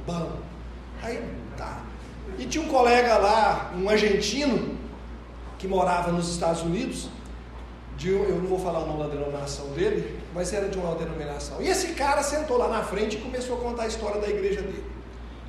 [0.06, 0.40] bom.
[1.02, 1.22] Aí
[1.58, 1.82] tá.
[2.38, 4.78] E tinha um colega lá, um argentino,
[5.58, 7.10] que morava nos Estados Unidos,
[7.98, 11.62] de, eu não vou falar o nome da denominação dele, mas era de uma denominação.
[11.62, 14.62] E esse cara sentou lá na frente e começou a contar a história da igreja
[14.62, 14.84] dele.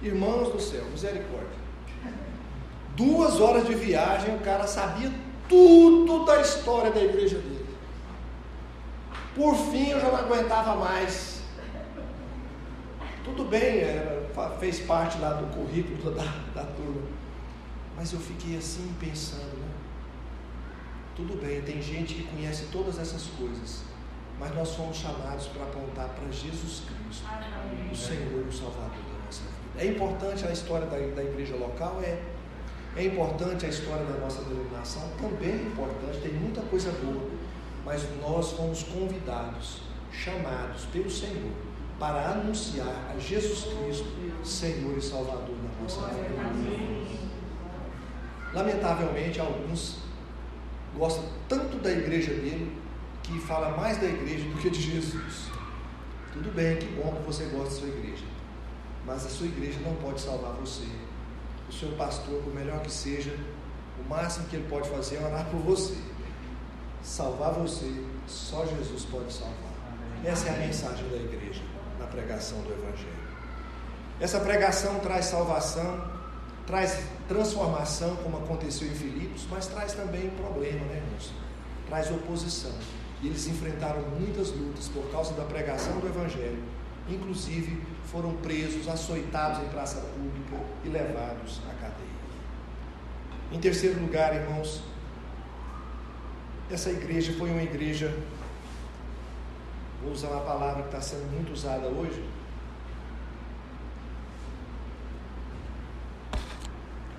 [0.02, 1.56] Irmãos do céu, misericórdia.
[2.94, 5.12] Duas horas de viagem, o cara sabia
[5.48, 7.66] tudo da história da igreja dele.
[9.34, 11.35] Por fim, eu já não aguentava mais.
[13.26, 14.16] Tudo bem, era
[14.60, 16.22] fez parte lá do currículo da,
[16.54, 17.02] da turma.
[17.96, 19.68] Mas eu fiquei assim pensando, né?
[21.16, 23.82] Tudo bem, tem gente que conhece todas essas coisas,
[24.38, 27.26] mas nós fomos chamados para apontar para Jesus Cristo,
[27.90, 29.84] o Senhor e o Salvador da nossa vida.
[29.84, 32.00] É importante a história da, da igreja local?
[32.04, 32.22] É.
[32.94, 35.02] É importante a história da nossa denominação?
[35.20, 37.28] Também é importante, tem muita coisa boa.
[37.84, 39.80] Mas nós fomos convidados,
[40.12, 41.65] chamados pelo Senhor
[41.98, 44.06] para anunciar a Jesus Cristo,
[44.44, 47.06] Senhor e Salvador da nossa vida.
[48.52, 49.98] Lamentavelmente, alguns
[50.96, 52.76] gostam tanto da igreja dele
[53.22, 55.48] que fala mais da igreja do que de Jesus.
[56.32, 58.24] Tudo bem, que bom que você gosta da sua igreja,
[59.06, 60.84] mas a sua igreja não pode salvar você.
[61.68, 63.34] O seu pastor, por melhor que seja,
[63.98, 65.96] o máximo que ele pode fazer é orar por você.
[67.02, 67.90] Salvar você,
[68.26, 69.54] só Jesus pode salvar.
[70.24, 71.75] Essa é a mensagem da igreja
[72.16, 73.26] pregação do Evangelho.
[74.18, 76.02] Essa pregação traz salvação,
[76.66, 76.98] traz
[77.28, 81.32] transformação, como aconteceu em Filipos, mas traz também problema, né, irmãos?
[81.86, 82.72] Traz oposição.
[83.22, 86.62] E eles enfrentaram muitas lutas por causa da pregação do Evangelho.
[87.08, 92.16] Inclusive, foram presos, açoitados em praça pública e levados à cadeia.
[93.52, 94.82] Em terceiro lugar, irmãos,
[96.70, 98.12] essa igreja foi uma igreja
[100.02, 102.22] vou usar uma palavra que está sendo muito usada hoje.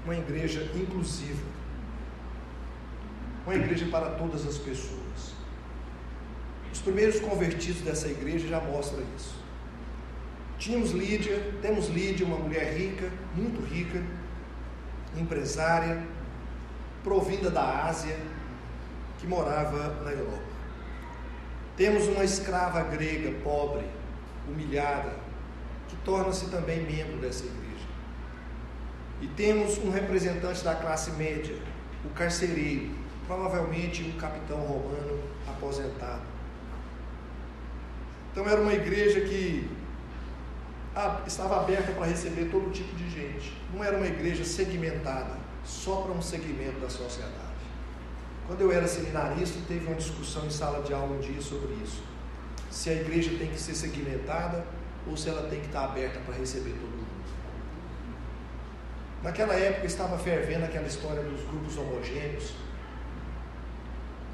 [0.06, 1.46] Uma igreja inclusiva.
[3.46, 5.36] Uma igreja para todas as pessoas.
[6.72, 9.36] Os primeiros convertidos dessa igreja já mostram isso.
[10.58, 14.04] Tínhamos Lídia, temos Lídia, uma mulher rica, muito rica,
[15.16, 16.04] empresária,
[17.04, 18.18] provinda da Ásia,
[19.20, 20.57] que morava na Europa.
[21.78, 23.86] Temos uma escrava grega pobre,
[24.48, 25.14] humilhada,
[25.88, 27.86] que torna-se também membro dessa igreja.
[29.22, 31.56] E temos um representante da classe média,
[32.04, 32.90] o carcereiro,
[33.28, 36.24] provavelmente um capitão romano aposentado.
[38.32, 39.70] Então era uma igreja que
[41.28, 43.56] estava aberta para receber todo tipo de gente.
[43.72, 47.47] Não era uma igreja segmentada, só para um segmento da sociedade.
[48.48, 52.02] Quando eu era seminarista, teve uma discussão em sala de aula um dia sobre isso.
[52.72, 54.66] Se a igreja tem que ser segmentada
[55.06, 57.08] ou se ela tem que estar aberta para receber todo mundo.
[59.22, 62.54] Naquela época estava fervendo aquela história dos grupos homogêneos,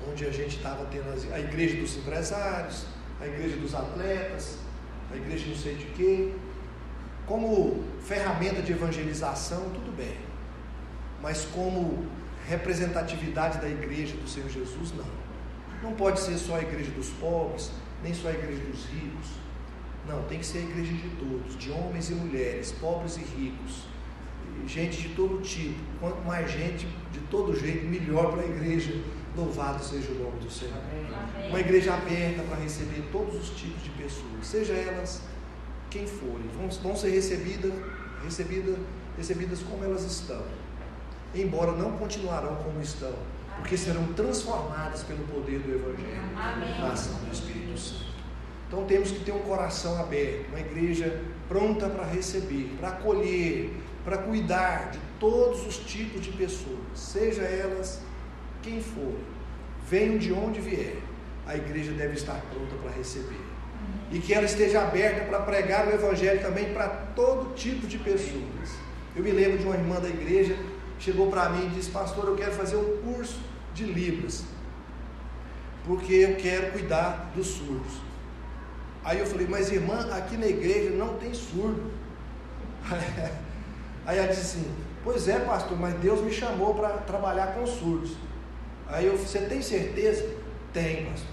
[0.08, 2.86] onde a gente estava tendo a igreja dos empresários,
[3.20, 4.58] a igreja dos atletas,
[5.12, 6.34] a igreja não sei de quê,
[7.26, 10.18] como ferramenta de evangelização, tudo bem.
[11.22, 12.06] Mas como
[12.48, 15.24] representatividade da igreja do Senhor Jesus, não.
[15.82, 19.28] Não pode ser só a igreja dos pobres, nem só a igreja dos ricos.
[20.08, 23.84] Não, tem que ser a igreja de todos, de homens e mulheres, pobres e ricos,
[24.68, 25.80] gente de todo tipo.
[26.00, 28.94] Quanto mais gente, de todo jeito, melhor para a igreja.
[29.36, 30.76] Louvado seja o nome do Senhor.
[30.78, 31.50] Amém.
[31.50, 35.22] Uma igreja aberta para receber todos os tipos de pessoas, seja elas
[35.90, 37.72] quem forem, vão, vão ser recebidas,
[38.24, 38.78] recebidas,
[39.16, 40.44] recebidas como elas estão,
[41.34, 43.14] embora não continuarão como estão,
[43.58, 46.80] porque serão transformadas pelo poder do Evangelho, Amém.
[46.80, 48.14] na ação do Espírito Santo.
[48.68, 53.72] Então temos que ter um coração aberto, uma igreja pronta para receber, para acolher,
[54.04, 58.02] para cuidar de todos os tipos de pessoas, seja elas
[58.62, 59.16] quem for,
[59.88, 60.98] venham de onde vier,
[61.46, 63.54] a igreja deve estar pronta para receber
[64.14, 68.78] e que ela esteja aberta para pregar o Evangelho também para todo tipo de pessoas.
[69.16, 70.56] Eu me lembro de uma irmã da igreja,
[71.00, 73.40] chegou para mim e disse: Pastor, eu quero fazer um curso
[73.74, 74.44] de Libras,
[75.86, 77.94] porque eu quero cuidar dos surdos.
[79.04, 81.92] Aí eu falei: Mas irmã, aqui na igreja não tem surdo.
[84.06, 84.72] Aí ela disse assim:
[85.04, 88.16] Pois é, pastor, mas Deus me chamou para trabalhar com surdos.
[88.88, 90.30] Aí eu, você tem certeza?
[90.72, 91.30] Tem, pastor.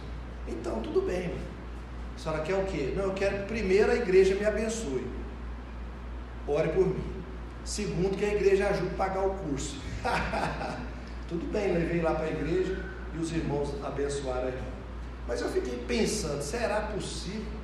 [0.49, 1.51] Então tudo bem, irmão.
[2.17, 2.93] A senhora quer o quê?
[2.97, 5.07] Não, eu quero que primeiro a igreja me abençoe.
[6.47, 7.10] Ore por mim.
[7.65, 9.77] Segundo, que a igreja ajude a pagar o curso.
[11.29, 14.53] Tudo bem, levei lá para a igreja e os irmãos abençoaram a.
[15.29, 17.61] Mas eu fiquei pensando, será possível?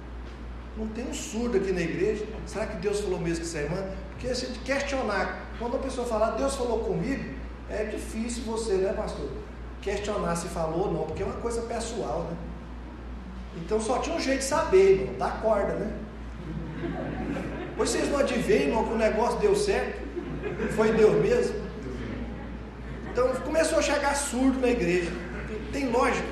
[0.77, 2.27] Não tem um surdo aqui na igreja?
[2.47, 3.83] Será que Deus falou mesmo com essa irmã?
[4.11, 7.35] Porque se a gente questionar, quando a pessoa falar, Deus falou comigo,
[7.71, 9.31] é difícil você, né, pastor?
[9.81, 12.37] Questionar se falou ou não, porque é uma coisa pessoal, né?
[13.57, 15.99] Então só tinha um jeito de saber, irmão, da corda, né?
[17.77, 20.01] Vocês não adivinham, que o negócio deu certo?
[20.75, 21.67] Foi Deus mesmo?
[23.13, 25.11] Então começou a chegar surdo na igreja.
[25.73, 26.29] Tem lógica?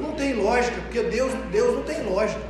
[0.00, 2.40] Não tem lógica, porque Deus, Deus não tem lógica.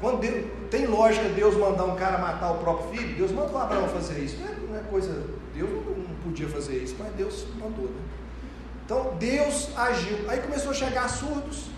[0.00, 3.88] Quando Deus, tem lógica Deus mandar um cara matar o próprio filho, Deus mandou Abraão
[3.88, 4.36] fazer isso.
[4.38, 5.24] Não é, não é coisa.
[5.54, 8.00] Deus não podia fazer isso, mas Deus mandou, né?
[8.84, 10.18] Então Deus agiu.
[10.28, 11.75] Aí começou a chegar surdos.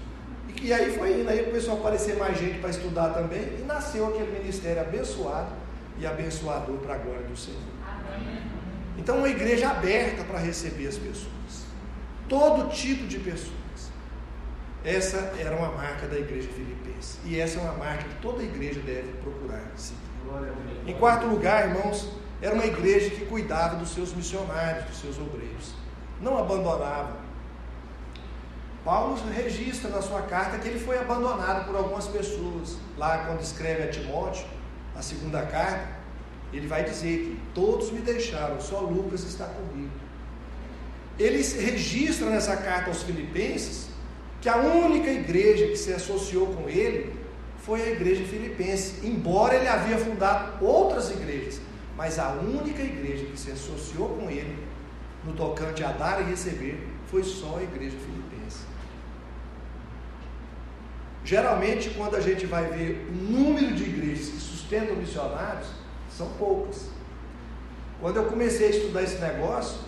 [0.62, 1.28] E, aí foi indo.
[1.28, 3.42] Aí começou a aparecer mais gente para estudar também.
[3.58, 5.52] E nasceu aquele ministério abençoado
[5.98, 7.60] e abençoador para a glória do Senhor.
[7.86, 8.42] Amém.
[8.96, 11.66] Então, uma igreja aberta para receber as pessoas.
[12.28, 13.52] Todo tipo de pessoas.
[14.84, 17.18] Essa era uma marca da igreja filipense.
[17.24, 19.98] E essa é uma marca que toda igreja deve procurar seguir.
[20.86, 22.08] Em quarto lugar, irmãos,
[22.42, 25.74] era uma igreja que cuidava dos seus missionários, dos seus obreiros
[26.20, 27.27] não abandonava.
[28.88, 32.78] Paulo registra na sua carta que ele foi abandonado por algumas pessoas.
[32.96, 34.46] Lá, quando escreve a Timóteo,
[34.96, 35.86] a segunda carta,
[36.54, 39.90] ele vai dizer que todos me deixaram, só Lucas está comigo.
[41.18, 43.90] Ele registra nessa carta aos Filipenses
[44.40, 47.14] que a única igreja que se associou com ele
[47.58, 51.60] foi a igreja filipense, embora ele havia fundado outras igrejas,
[51.94, 54.56] mas a única igreja que se associou com ele
[55.26, 58.17] no tocante a dar e receber foi só a igreja filipense.
[61.28, 65.68] Geralmente, quando a gente vai ver o número de igrejas que sustentam missionários,
[66.10, 66.86] são poucas.
[68.00, 69.78] Quando eu comecei a estudar esse negócio,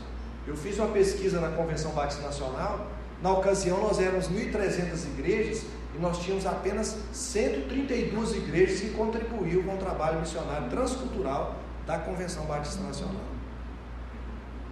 [0.47, 2.89] eu fiz uma pesquisa na Convenção Batista Nacional.
[3.23, 5.65] Na ocasião, nós éramos 1.300 igrejas
[5.97, 11.57] e nós tínhamos apenas 132 igrejas que contribuíam com o trabalho missionário transcultural
[11.87, 13.25] da Convenção Batista Nacional.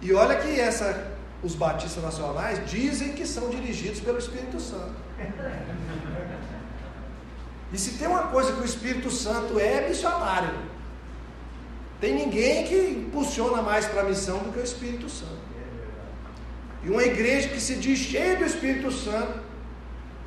[0.03, 4.93] E olha que essa, os batistas nacionais dizem que são dirigidos pelo Espírito Santo.
[7.71, 10.53] E se tem uma coisa que o Espírito Santo é, é missionário.
[12.01, 15.49] Tem ninguém que impulsiona mais para a missão do que o Espírito Santo.
[16.83, 19.39] E uma igreja que se diz cheia do Espírito Santo,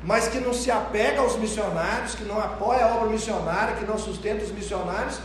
[0.03, 3.97] mas que não se apega aos missionários, que não apoia a obra missionária, que não
[3.97, 5.19] sustenta os missionários,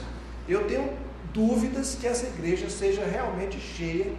[0.49, 0.97] eu tenho
[1.35, 4.13] dúvidas que essa igreja seja realmente cheia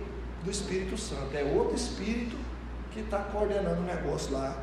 [0.43, 1.36] do Espírito Santo.
[1.36, 2.36] É outro Espírito
[2.91, 4.56] que está coordenando o negócio lá,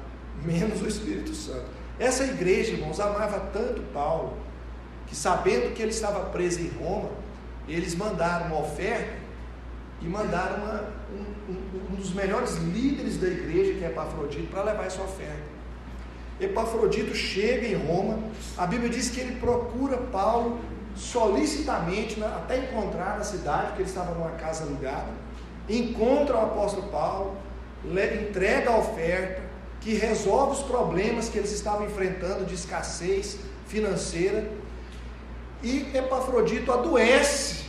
[0.43, 1.76] menos o Espírito Santo.
[1.99, 4.37] Essa igreja, irmãos, amava tanto Paulo,
[5.07, 7.09] que sabendo que ele estava preso em Roma,
[7.67, 9.15] eles mandaram uma oferta
[10.03, 14.63] e mandaram uma, um, um, um, dos melhores líderes da igreja, que é Epafrodito, para
[14.63, 15.57] levar essa oferta.
[16.39, 18.19] Epafrodito chega em Roma,
[18.59, 20.61] a Bíblia diz que ele procura Paulo
[20.95, 25.09] solicitamente, até encontrar na cidade, porque ele estava numa casa alugada,
[25.69, 27.37] encontra o apóstolo Paulo,
[27.85, 29.46] entrega a oferta,
[29.87, 34.51] que resolve os problemas que eles estavam enfrentando de escassez financeira,
[35.63, 37.67] e Epafrodito adoece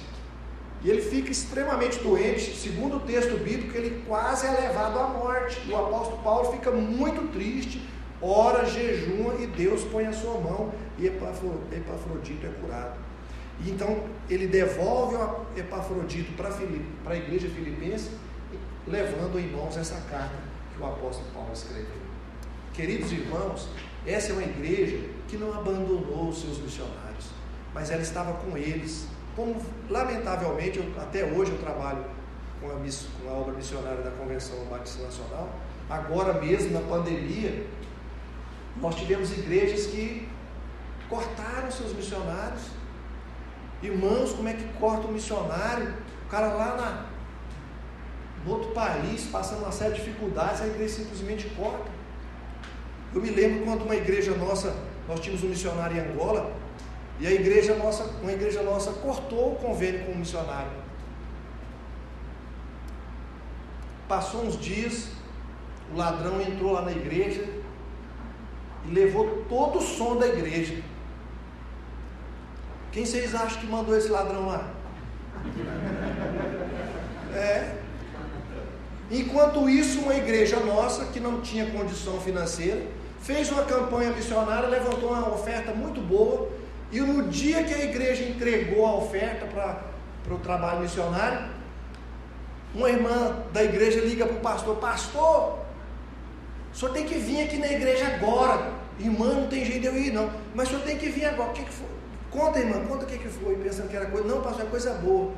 [0.83, 5.61] e ele fica extremamente doente, segundo o texto bíblico, ele quase é levado à morte.
[5.67, 7.87] E o apóstolo Paulo fica muito triste,
[8.19, 12.97] ora, jejuma e Deus põe a sua mão e Epafrodito é curado.
[13.63, 18.09] E então ele devolve o Epafrodito para a igreja filipense,
[18.87, 20.35] levando em mãos essa carta
[20.75, 22.06] que o apóstolo Paulo escreveu.
[22.77, 23.67] Queridos irmãos,
[24.05, 27.31] essa é uma igreja que não abandonou os seus missionários,
[27.73, 29.59] mas ela estava com eles como
[29.89, 32.05] lamentavelmente, eu, até hoje eu trabalho
[32.61, 35.49] com a, com a, obra missionária da Convenção Batista Nacional,
[35.89, 37.65] agora mesmo na pandemia,
[38.79, 40.29] nós tivemos igrejas que
[41.09, 42.61] cortaram seus missionários.
[43.81, 45.95] Irmãos, como é que corta um missionário?
[46.27, 47.05] O cara lá na,
[48.45, 51.96] no outro país, passando uma série de dificuldades, a igreja simplesmente corta.
[53.17, 54.75] Eu me lembro quando uma igreja nossa,
[55.07, 56.55] nós tínhamos um missionário em Angola,
[57.19, 60.69] e a igreja nossa, uma igreja nossa cortou o convênio com o missionário.
[64.07, 65.07] Passou uns dias,
[65.91, 67.43] o ladrão entrou lá na igreja
[68.85, 70.79] e levou todo o som da igreja.
[72.91, 74.71] Quem vocês acham que mandou esse ladrão lá?
[77.33, 77.77] É.
[79.09, 85.11] Enquanto isso, uma igreja nossa, que não tinha condição financeira, fez uma campanha missionária, levantou
[85.11, 86.49] uma oferta muito boa
[86.91, 91.49] e no dia que a igreja entregou a oferta para o trabalho missionário,
[92.73, 95.59] uma irmã da igreja liga para o pastor: Pastor,
[96.73, 98.71] o senhor tem que vir aqui na igreja agora.
[98.99, 100.31] Irmã, não tem jeito de eu ir, não.
[100.55, 101.49] Mas o senhor tem que vir agora.
[101.49, 101.87] O que, que foi?
[102.31, 103.55] Conta, irmã, conta o que, que foi.
[103.55, 104.27] Pensando que era coisa.
[104.27, 105.31] Não, pastor, é coisa boa.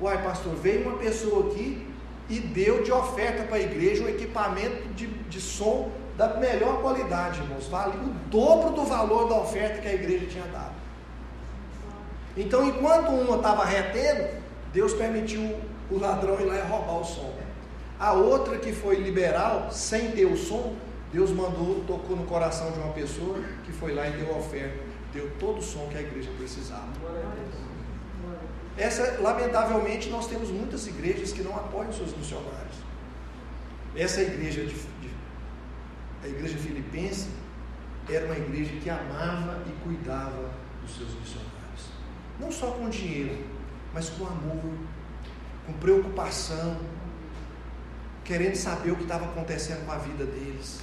[0.00, 1.86] Uai, pastor, veio uma pessoa aqui
[2.28, 7.40] e deu de oferta para a igreja um equipamento de, de som da melhor qualidade,
[7.40, 7.66] irmãos.
[7.66, 10.74] Vale o dobro do valor da oferta que a igreja tinha dado.
[12.36, 14.28] Então, enquanto uma estava retendo,
[14.72, 15.56] Deus permitiu
[15.90, 17.32] o ladrão ir lá e roubar o som.
[17.98, 20.74] A outra que foi liberal, sem ter o som,
[21.12, 24.76] Deus mandou, tocou no coração de uma pessoa que foi lá e deu a oferta,
[25.12, 26.88] deu todo o som que a igreja precisava.
[28.76, 32.74] Essa, lamentavelmente, nós temos muitas igrejas que não apoiam seus missionários.
[33.94, 34.86] Essa igreja de, de,
[36.24, 37.28] a igreja filipense
[38.08, 40.50] era uma igreja que amava e cuidava
[40.80, 41.90] dos seus missionários.
[42.40, 43.44] Não só com dinheiro,
[43.92, 44.72] mas com amor,
[45.66, 46.78] com preocupação,
[48.24, 50.80] querendo saber o que estava acontecendo com a vida deles.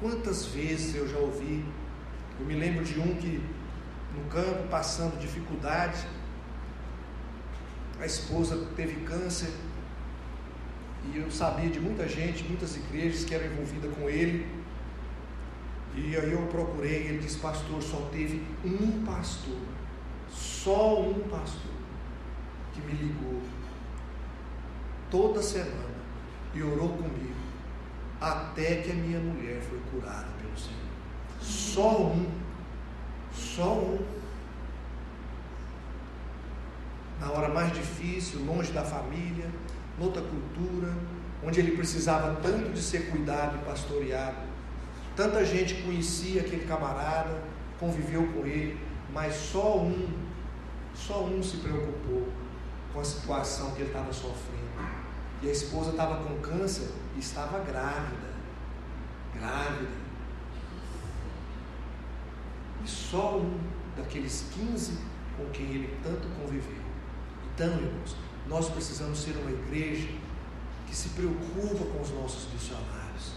[0.00, 1.64] Quantas vezes eu já ouvi,
[2.38, 3.42] eu me lembro de um que
[4.16, 6.06] no campo passando dificuldade,
[8.00, 9.50] a esposa teve câncer,
[11.12, 14.46] e eu sabia de muita gente, muitas igrejas que eram envolvidas com ele.
[15.96, 19.58] E aí eu procurei, ele disse, pastor, só teve um pastor
[20.34, 21.72] só um pastor
[22.72, 23.40] que me ligou
[25.10, 25.94] toda semana
[26.54, 27.34] e orou comigo
[28.20, 30.80] até que a minha mulher foi curada pelo Senhor.
[31.40, 32.26] Só um.
[33.32, 33.98] Só um.
[37.20, 39.50] Na hora mais difícil, longe da família,
[39.98, 40.92] noutra cultura,
[41.42, 44.36] onde ele precisava tanto de ser cuidado e pastoreado.
[45.14, 47.42] Tanta gente conhecia aquele camarada,
[47.78, 48.78] conviveu com ele,
[49.12, 50.24] mas só um
[50.94, 52.28] só um se preocupou
[52.92, 54.64] com a situação que ele estava sofrendo.
[55.42, 58.34] E a esposa estava com câncer e estava grávida.
[59.34, 59.90] Grávida.
[62.84, 63.58] E só um
[63.96, 64.98] daqueles 15
[65.36, 66.82] com quem ele tanto conviveu.
[67.52, 68.16] Então, irmãos,
[68.46, 70.08] nós precisamos ser uma igreja
[70.86, 73.32] que se preocupa com os nossos missionários,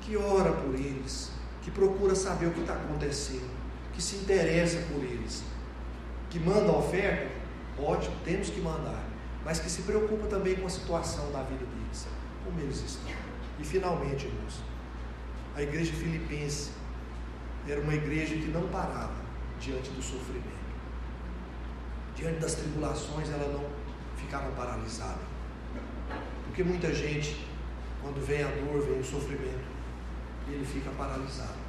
[0.00, 1.30] que ora por eles,
[1.62, 3.50] que procura saber o que está acontecendo,
[3.92, 5.42] que se interessa por eles
[6.34, 7.30] que manda oferta,
[7.78, 9.04] ótimo, temos que mandar,
[9.44, 12.08] mas que se preocupa também com a situação da vida deles,
[12.44, 13.12] como eles estão.
[13.60, 14.60] E finalmente, irmãos,
[15.54, 16.72] a igreja filipense
[17.68, 19.14] era uma igreja que não parava
[19.60, 20.42] diante do sofrimento.
[22.16, 23.64] Diante das tribulações, ela não
[24.24, 25.20] ficava paralisada.
[26.46, 27.46] Porque muita gente,
[28.00, 29.64] quando vem a dor, vem o sofrimento,
[30.48, 31.64] ele fica paralisado.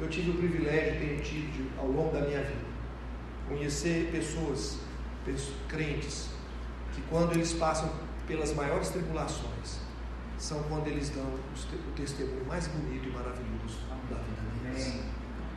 [0.00, 2.68] Eu tive o privilégio, tenho tido de, ao longo da minha vida,
[3.48, 4.78] conhecer pessoas,
[5.24, 6.28] pessoas crentes,
[6.94, 7.90] que quando eles passam
[8.26, 9.80] pelas maiores tribulações,
[10.38, 13.78] são quando eles dão o testemunho mais bonito e maravilhoso
[14.08, 15.00] da vida deles.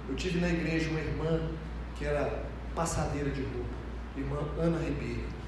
[0.09, 1.51] Eu tive na igreja uma irmã
[1.95, 3.69] que era passadeira de roupa,
[4.17, 5.40] irmã Ana Ribeiro.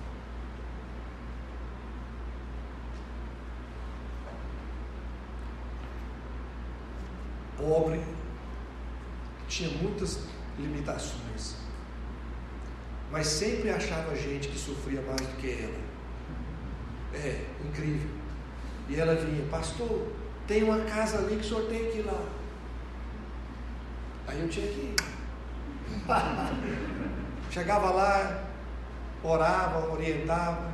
[7.57, 8.01] Pobre,
[9.47, 10.19] tinha muitas
[10.57, 11.55] limitações,
[13.11, 15.93] mas sempre achava gente que sofria mais do que ela.
[17.13, 18.09] É, incrível.
[18.89, 20.07] E ela vinha, pastor,
[20.47, 22.23] tem uma casa ali que o senhor tem que ir lá.
[24.27, 24.95] Aí eu tinha que ir.
[27.51, 28.43] Chegava lá,
[29.23, 30.73] orava, orientava.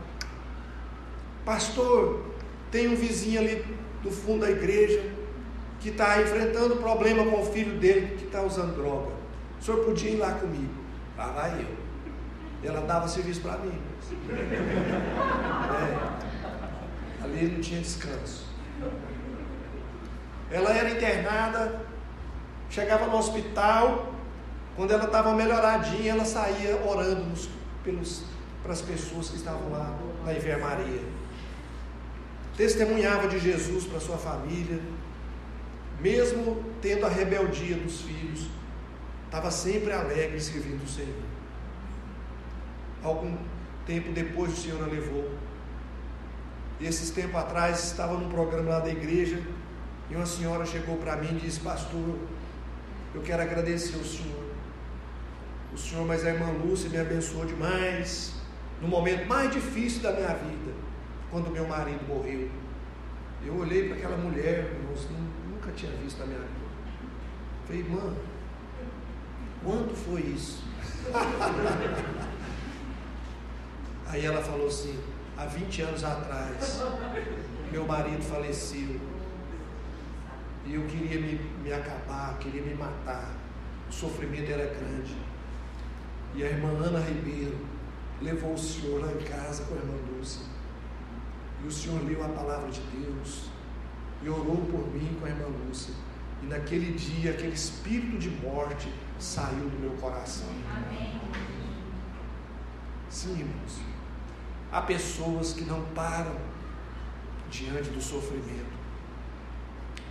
[1.43, 2.25] Pastor,
[2.71, 3.65] tem um vizinho ali
[4.01, 5.18] do fundo da igreja
[5.79, 9.11] que está enfrentando problema com o filho dele que está usando droga.
[9.59, 10.73] O senhor podia ir lá comigo?
[11.17, 11.79] Lá vai eu.
[12.69, 13.79] Ela dava serviço para mim.
[17.21, 17.23] É.
[17.23, 18.47] Ali não tinha descanso.
[20.51, 21.81] Ela era internada,
[22.69, 24.13] chegava no hospital,
[24.75, 27.49] quando ela estava melhoradinha, ela saía orando nos,
[27.83, 28.23] pelos,
[28.63, 31.01] para as pessoas que estavam lá na enfermaria.
[32.57, 34.79] Testemunhava de Jesus para sua família,
[36.01, 38.47] mesmo tendo a rebeldia dos filhos,
[39.25, 41.23] estava sempre alegre servindo o Senhor.
[43.03, 43.37] Algum
[43.85, 45.31] tempo depois o Senhor a levou.
[46.79, 49.41] E esses tempos atrás estava num programa lá da igreja
[50.09, 52.17] e uma senhora chegou para mim e disse: Pastor,
[53.13, 54.49] eu quero agradecer ao Senhor.
[55.73, 58.33] O Senhor, mas a irmã Lúcia me abençoou demais
[58.81, 60.71] no momento mais difícil da minha vida,
[61.29, 62.49] quando meu marido morreu.
[63.45, 65.07] Eu olhei para aquela mulher, irmãos,
[65.59, 66.69] nunca tinha visto na minha vida.
[67.65, 68.15] Falei, irmã,
[69.63, 70.63] quando foi isso?
[74.07, 74.97] Aí ela falou assim:
[75.37, 76.81] há 20 anos atrás,
[77.71, 78.99] meu marido faleceu.
[80.65, 83.33] E eu queria me, me acabar, queria me matar.
[83.89, 85.15] O sofrimento era grande.
[86.35, 87.57] E a irmã Ana Ribeiro
[88.21, 90.45] levou o senhor lá em casa com a irmã Lúcia.
[91.63, 93.49] E o senhor leu a palavra de Deus.
[94.23, 95.93] E orou por mim com a irmã Lúcia.
[96.43, 100.49] E naquele dia, aquele espírito de morte saiu do meu coração.
[100.69, 101.19] Amém.
[103.09, 103.79] Sim, irmãos.
[104.71, 106.35] Há pessoas que não param
[107.49, 108.77] diante do sofrimento.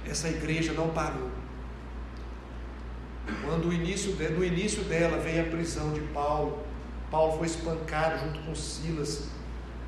[0.06, 1.30] Essa igreja não parou.
[3.44, 6.64] Quando no início, no início dela veio a prisão de Paulo,
[7.10, 9.28] Paulo foi espancado junto com Silas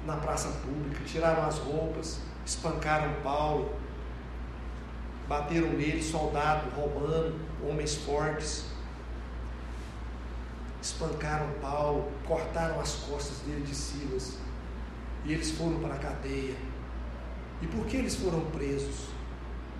[0.06, 3.74] na praça pública, tiraram as roupas, espancaram Paulo,
[5.30, 8.64] bateram nele, soldado romano, homens fortes,
[10.82, 14.38] espancaram Paulo, cortaram as costas dele de Silas,
[15.24, 16.56] e eles foram para a cadeia.
[17.62, 19.06] E por que eles foram presos?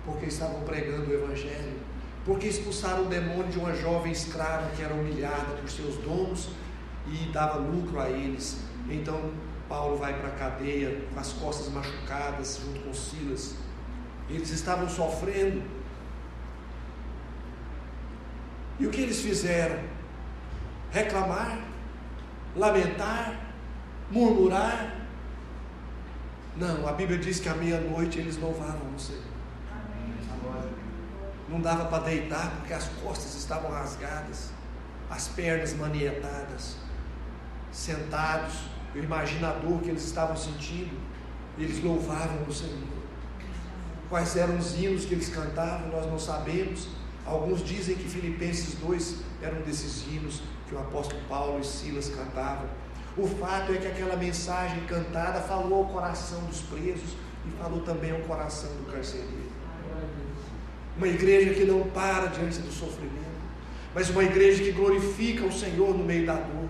[0.05, 1.91] Porque estavam pregando o Evangelho
[2.23, 6.49] porque expulsaram o demônio de uma jovem escrava que era humilhada por seus donos
[7.07, 8.59] e dava lucro a eles.
[8.87, 9.31] Então
[9.67, 13.55] Paulo vai para a cadeia com as costas machucadas junto com Silas.
[14.33, 15.61] Eles estavam sofrendo.
[18.79, 19.79] E o que eles fizeram?
[20.89, 21.59] Reclamar,
[22.55, 23.39] lamentar,
[24.09, 24.95] murmurar.
[26.55, 29.21] Não, a Bíblia diz que à meia-noite eles louvavam o Senhor.
[31.49, 34.51] Não dava para deitar porque as costas estavam rasgadas,
[35.09, 36.77] as pernas manietadas.
[37.71, 38.53] Sentados,
[38.95, 40.97] eu imagino a dor que eles estavam sentindo.
[41.57, 43.00] Eles louvavam o Senhor.
[44.11, 46.89] Quais eram os hinos que eles cantavam, nós não sabemos.
[47.25, 52.09] Alguns dizem que Filipenses 2 era um desses hinos que o apóstolo Paulo e Silas
[52.09, 52.67] cantavam.
[53.15, 57.15] O fato é que aquela mensagem cantada falou ao coração dos presos
[57.47, 59.49] e falou também ao coração do carcereiro.
[60.97, 63.15] Uma igreja que não para diante do sofrimento,
[63.95, 66.67] mas uma igreja que glorifica o Senhor no meio da dor,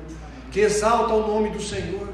[0.51, 2.07] que exalta o nome do Senhor,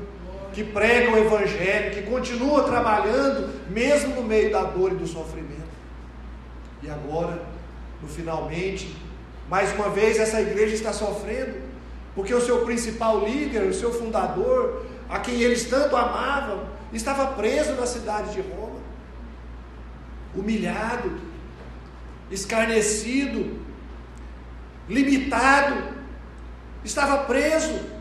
[0.58, 5.70] que prega o Evangelho, que continua trabalhando mesmo no meio da dor e do sofrimento.
[6.82, 7.44] E agora,
[8.02, 8.98] no finalmente,
[9.48, 11.62] mais uma vez essa igreja está sofrendo,
[12.16, 17.74] porque o seu principal líder, o seu fundador, a quem eles tanto amavam, estava preso
[17.74, 18.80] na cidade de Roma,
[20.36, 21.20] humilhado,
[22.32, 23.60] escarnecido,
[24.90, 25.84] limitado,
[26.84, 27.96] estava preso.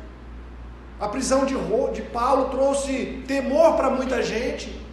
[0.99, 1.55] A prisão de,
[1.93, 4.85] de Paulo trouxe temor para muita gente,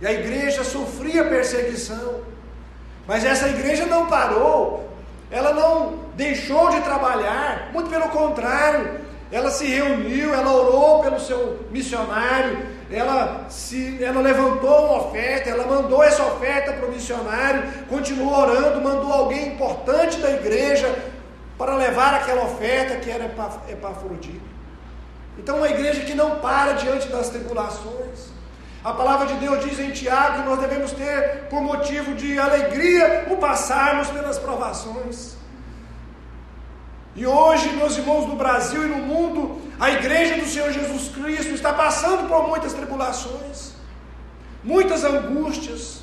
[0.00, 2.22] E a igreja sofria perseguição.
[3.06, 4.88] Mas essa igreja não parou,
[5.30, 9.00] ela não deixou de trabalhar, muito pelo contrário,
[9.30, 15.66] ela se reuniu, ela orou pelo seu missionário, ela, se, ela levantou uma oferta, ela
[15.66, 20.94] mandou essa oferta para o missionário, continuou orando, mandou alguém importante da igreja
[21.56, 23.24] para levar aquela oferta que era
[23.68, 24.51] Epafrodito.
[25.38, 28.30] Então, uma igreja que não para diante das tribulações.
[28.84, 33.28] A palavra de Deus diz em Tiago que nós devemos ter por motivo de alegria
[33.30, 35.36] o passarmos pelas provações.
[37.14, 41.54] E hoje, meus irmãos, no Brasil e no mundo, a igreja do Senhor Jesus Cristo
[41.54, 43.72] está passando por muitas tribulações,
[44.64, 46.00] muitas angústias,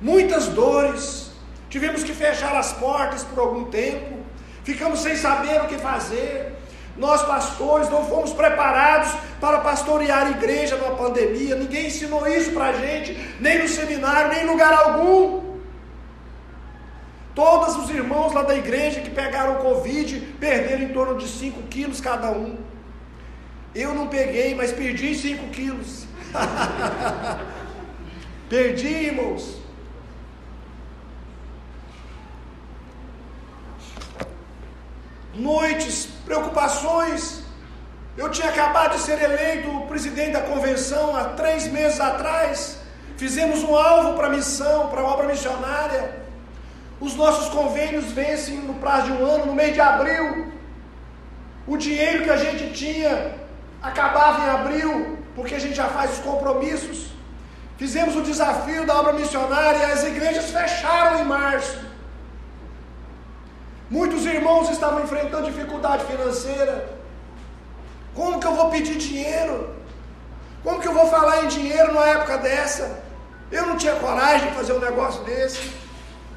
[0.00, 1.32] muitas dores.
[1.68, 4.20] Tivemos que fechar as portas por algum tempo,
[4.64, 6.61] ficamos sem saber o que fazer.
[6.96, 12.66] Nós, pastores, não fomos preparados para pastorear a igreja numa pandemia, ninguém ensinou isso para
[12.66, 15.52] a gente, nem no seminário, nem em lugar algum.
[17.34, 22.00] Todos os irmãos lá da igreja que pegaram Covid perderam em torno de 5 quilos
[22.00, 22.58] cada um.
[23.74, 26.06] Eu não peguei, mas perdi 5 quilos.
[28.50, 29.62] perdi, irmãos.
[35.34, 37.42] Noites, preocupações.
[38.16, 42.78] Eu tinha acabado de ser eleito presidente da convenção há três meses atrás.
[43.18, 46.02] Fizemos um alvo para a missão, para a obra missionária.
[47.00, 50.52] Os nossos convênios vencem no prazo de um ano, no mês de abril.
[51.66, 53.34] O dinheiro que a gente tinha
[53.82, 56.98] acabava em abril, porque a gente já faz os compromissos.
[57.76, 61.91] Fizemos o desafio da obra missionária e as igrejas fecharam em março.
[63.92, 66.88] Muitos irmãos estavam enfrentando dificuldade financeira.
[68.14, 69.68] Como que eu vou pedir dinheiro?
[70.64, 73.02] Como que eu vou falar em dinheiro numa época dessa?
[73.50, 75.70] Eu não tinha coragem de fazer um negócio desse.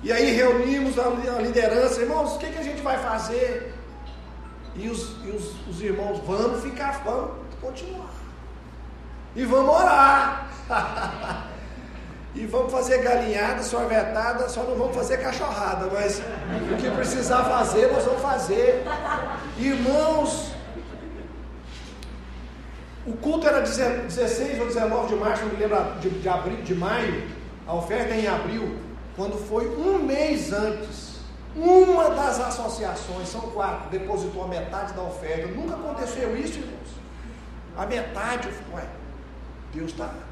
[0.04, 1.08] E aí reunimos a,
[1.40, 3.74] liderança, irmãos, o que, que a gente vai fazer?
[4.76, 7.32] E os, e os, os irmãos, vamos ficar, vamos
[7.62, 8.12] continuar.
[9.34, 10.50] E vamos orar.
[12.36, 16.22] e vamos fazer galinhada, sorvetada, só não vamos fazer cachorrada, mas
[16.72, 18.84] o que precisar fazer, nós vamos fazer.
[19.58, 20.52] Irmãos,
[23.08, 26.76] o culto era 16 ou 19 de março, não me lembro, de, de, abril, de
[26.76, 27.28] maio,
[27.66, 28.80] a oferta é em abril
[29.16, 31.20] quando foi um mês antes,
[31.56, 35.48] uma das associações, são quatro, depositou a metade da oferta.
[35.48, 36.90] Nunca aconteceu isso, irmãos.
[37.78, 38.86] A metade, ué,
[39.74, 40.25] Deus está.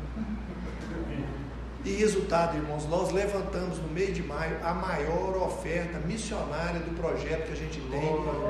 [1.85, 7.47] E resultado, irmãos, nós levantamos no mês de maio a maior oferta missionária do projeto
[7.47, 8.01] que a gente tem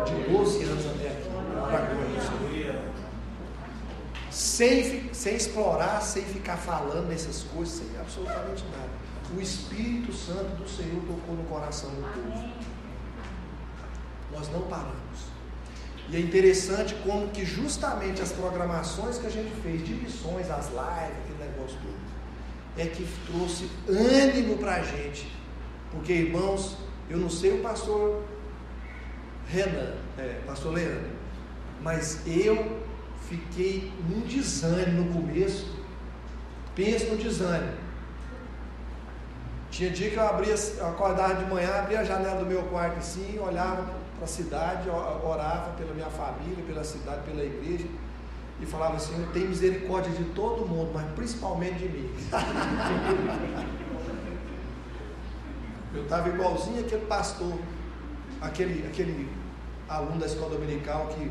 [0.06, 1.30] de 12 anos até aqui.
[1.70, 3.04] Para
[4.30, 9.04] sem, sem explorar, sem ficar falando nessas coisas, sem absolutamente nada
[9.36, 12.50] o Espírito Santo do Senhor tocou no coração do povo.
[14.32, 14.94] Nós não paramos.
[16.10, 20.68] E é interessante como que justamente as programações que a gente fez de missões, as
[20.68, 21.44] lives, aquele
[22.78, 25.32] é que trouxe ânimo para a gente.
[25.92, 26.78] Porque, irmãos,
[27.10, 28.24] eu não sei o pastor
[29.48, 31.12] Renan, é, pastor Leandro,
[31.82, 32.82] mas eu
[33.28, 35.72] fiquei num desânimo no começo.
[36.76, 37.84] Pensa no desânimo.
[39.70, 43.40] Tinha dia que eu abria, acordava de manhã, abria a janela do meu quarto assim,
[43.40, 43.84] olhava
[44.16, 47.86] para a cidade, orava pela minha família, pela cidade, pela igreja,
[48.64, 52.10] e falava assim, eu tenho misericórdia de todo mundo, mas principalmente de mim.
[55.94, 57.60] eu estava igualzinho aquele pastor,
[58.42, 59.30] aquele, aquele
[59.90, 61.30] aluno da escola dominical que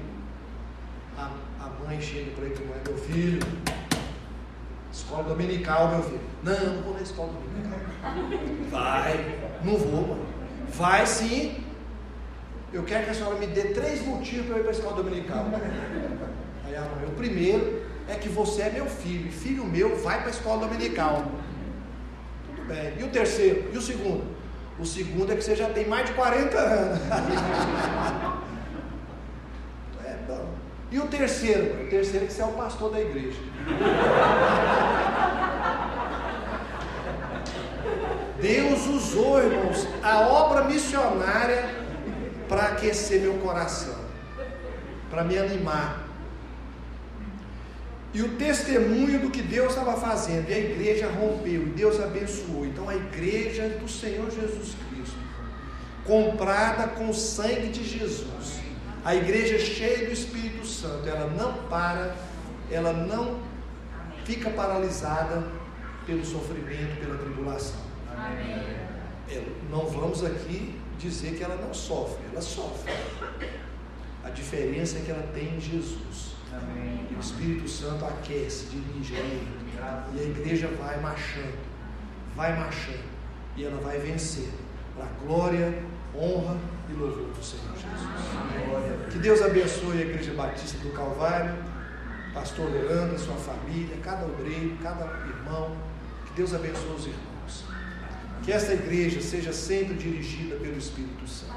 [1.17, 3.41] a, a mãe chega para ele e meu filho,
[4.93, 6.21] Escola dominical, meu filho.
[6.43, 7.79] Não, não vou na escola dominical.
[8.71, 10.19] Vai, não vou.
[10.69, 11.65] Vai sim.
[12.71, 14.97] Eu quero que a senhora me dê três motivos para eu ir para a escola
[14.97, 15.47] dominical.
[17.07, 20.67] O primeiro é que você é meu filho, e filho meu vai para a escola
[20.67, 21.31] dominical.
[22.47, 22.95] Tudo bem.
[22.99, 23.71] E o terceiro?
[23.73, 24.25] E o segundo?
[24.79, 26.99] O segundo é que você já tem mais de 40 anos.
[30.05, 30.49] é bom.
[30.91, 31.85] E o terceiro?
[31.85, 33.39] O terceiro é que você é o pastor da igreja.
[38.41, 41.65] Deus usou, irmãos, a obra missionária
[42.49, 43.95] para aquecer meu coração,
[45.09, 46.02] para me animar.
[48.15, 52.67] E o testemunho do que Deus estava fazendo, e a igreja rompeu, e Deus abençoou.
[52.67, 55.17] Então a igreja do Senhor Jesus Cristo,
[56.05, 58.61] comprada com o sangue de Jesus,
[59.05, 62.15] a igreja cheia do Espírito Santo, ela não para,
[62.71, 63.41] ela não
[64.25, 65.43] fica paralisada,
[66.07, 67.81] pelo sofrimento, pela tribulação.
[68.17, 68.57] Amém.
[69.31, 72.93] É, não vamos aqui dizer que ela não sofre, ela sofre.
[74.25, 76.32] A diferença é que ela tem Jesus.
[76.73, 77.07] Amém.
[77.11, 79.63] E o Espírito Santo aquece, dirige, orienta.
[80.15, 81.59] E a igreja vai marchando,
[82.35, 83.05] vai marchando.
[83.57, 84.61] E ela vai vencendo.
[84.97, 85.83] Para glória,
[86.15, 86.57] honra
[86.89, 89.13] e louvor do Senhor Jesus.
[89.13, 91.55] Que Deus abençoe a Igreja Batista do Calvário,
[92.35, 95.77] Pastor Leandro, sua família, cada obreiro, cada irmão.
[96.27, 97.65] Que Deus abençoe os irmãos.
[98.43, 101.53] Que esta igreja seja sempre dirigida pelo Espírito Santo.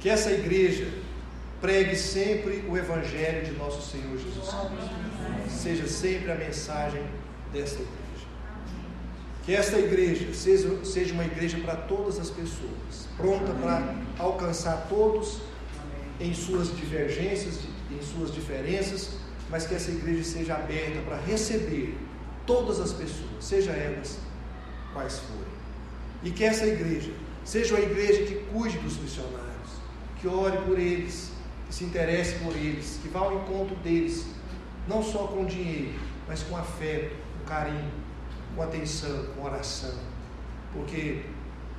[0.00, 1.03] Que essa igreja
[1.64, 5.62] pregue sempre o Evangelho de nosso Senhor Jesus Cristo.
[5.62, 7.02] Seja sempre a mensagem
[7.54, 8.26] desta igreja.
[9.46, 15.40] Que esta igreja seja, seja uma igreja para todas as pessoas, pronta para alcançar todos
[16.20, 17.60] em suas divergências,
[17.90, 19.12] em suas diferenças,
[19.48, 21.96] mas que essa igreja seja aberta para receber
[22.44, 24.18] todas as pessoas, seja elas
[24.92, 25.54] quais forem.
[26.24, 27.10] E que essa igreja
[27.42, 29.70] seja uma igreja que cuide dos missionários,
[30.20, 31.32] que ore por eles,
[31.68, 34.26] que se interesse por eles, que vá ao encontro deles,
[34.88, 35.94] não só com dinheiro,
[36.28, 38.04] mas com afeto, com carinho
[38.54, 39.94] com atenção, com oração,
[40.72, 41.22] porque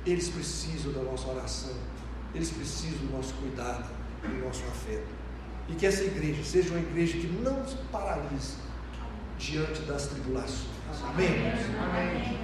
[0.04, 1.74] eles precisam da nossa oração,
[2.34, 3.88] eles precisam do nosso cuidado,
[4.22, 5.16] do nosso afeto.
[5.68, 8.54] E que essa igreja seja uma igreja que não se paralise
[9.38, 10.68] diante das tribulações.
[11.02, 11.28] Amém?
[11.82, 12.38] Amém.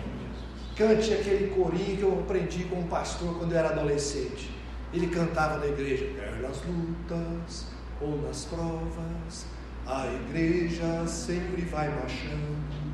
[0.76, 4.50] Cante aquele corinho que eu aprendi com um pastor quando eu era adolescente.
[4.92, 6.06] Ele cantava na igreja,
[6.40, 7.66] nas lutas
[8.00, 9.46] ou nas provas,
[9.86, 12.92] a igreja sempre vai marchando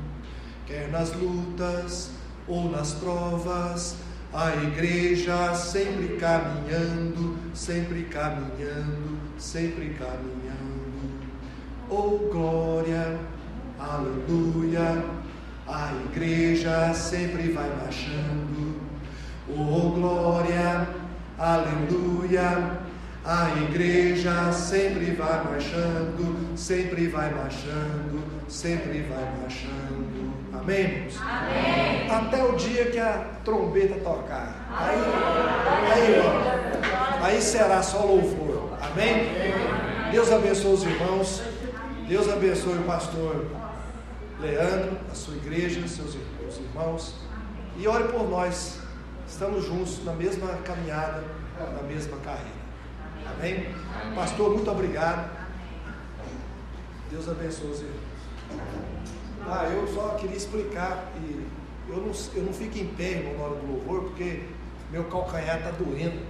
[0.69, 2.11] quer nas lutas
[2.47, 3.95] ou nas provas,
[4.31, 11.09] a igreja sempre caminhando, sempre caminhando, sempre caminhando.
[11.89, 13.19] Oh glória,
[13.79, 15.03] aleluia,
[15.67, 18.79] a igreja sempre vai marchando.
[19.49, 20.48] Oh glória,
[21.39, 22.79] aleluia,
[23.23, 30.33] a igreja sempre vai marchando, sempre vai marchando, sempre vai marchando.
[30.53, 31.07] Amém?
[31.21, 32.11] Amém.
[32.11, 34.67] Até o dia que a trombeta tocar.
[34.77, 34.99] Aí,
[35.93, 38.77] aí, aí será só louvor.
[38.81, 39.27] Amém?
[40.11, 41.41] Deus abençoe os irmãos.
[42.07, 43.45] Deus abençoe o pastor
[44.41, 46.15] Leandro, a sua igreja, seus
[46.57, 47.15] irmãos.
[47.77, 48.88] E ore por nós.
[49.29, 51.23] Estamos juntos na mesma caminhada,
[51.57, 52.49] na mesma carreira.
[53.31, 53.73] Amém?
[54.15, 55.29] Pastor, muito obrigado.
[57.11, 57.99] Deus abençoe os irmãos.
[59.47, 61.11] Ah, eu só queria explicar.
[61.15, 61.47] E
[61.87, 64.45] eu não, eu não fico em pé, irmão, na hora do louvor, porque
[64.91, 66.21] meu calcanhar está doendo.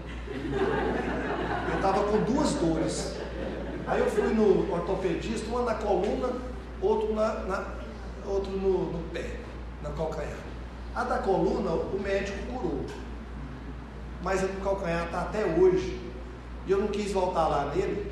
[1.71, 3.15] Eu estava com duas dores.
[3.87, 6.33] Aí eu fui no ortopedista, uma na coluna,
[6.81, 7.65] outro, na, na
[8.27, 9.37] outro no, no pé,
[9.81, 10.48] na calcanhar.
[10.95, 12.85] A da coluna, o médico curou.
[14.21, 15.99] Mas do calcanhar está até hoje.
[16.67, 18.11] E eu não quis voltar lá nele,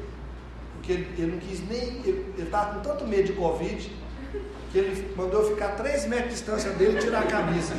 [0.73, 2.01] porque ele, ele não quis nem.
[2.05, 3.91] Ele estava com tanto medo de Covid
[4.71, 7.73] que ele mandou eu ficar 3 metros de distância dele e tirar a camisa.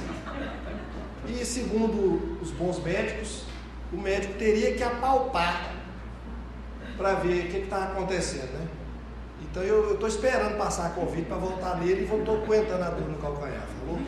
[1.26, 3.44] E segundo os bons médicos,
[3.92, 5.74] o médico teria que apalpar
[6.96, 8.66] para ver o que estava acontecendo, né?
[9.42, 13.08] Então eu estou esperando passar a Covid para voltar nele e estou aguentando a dor
[13.08, 13.98] no calcanhar, falou?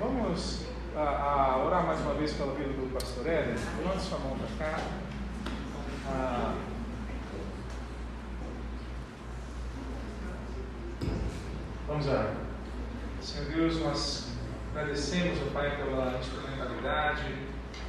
[0.00, 0.66] Vamos
[0.96, 3.56] a, a orar mais uma vez pela vida do pastor Éder?
[3.78, 4.80] Levante sua mão para cá.
[6.06, 6.54] Ah,
[11.86, 12.34] Vamos lá.
[13.20, 14.28] Senhor Deus, nós
[14.74, 17.22] agradecemos, ó Pai, pela instrumentalidade,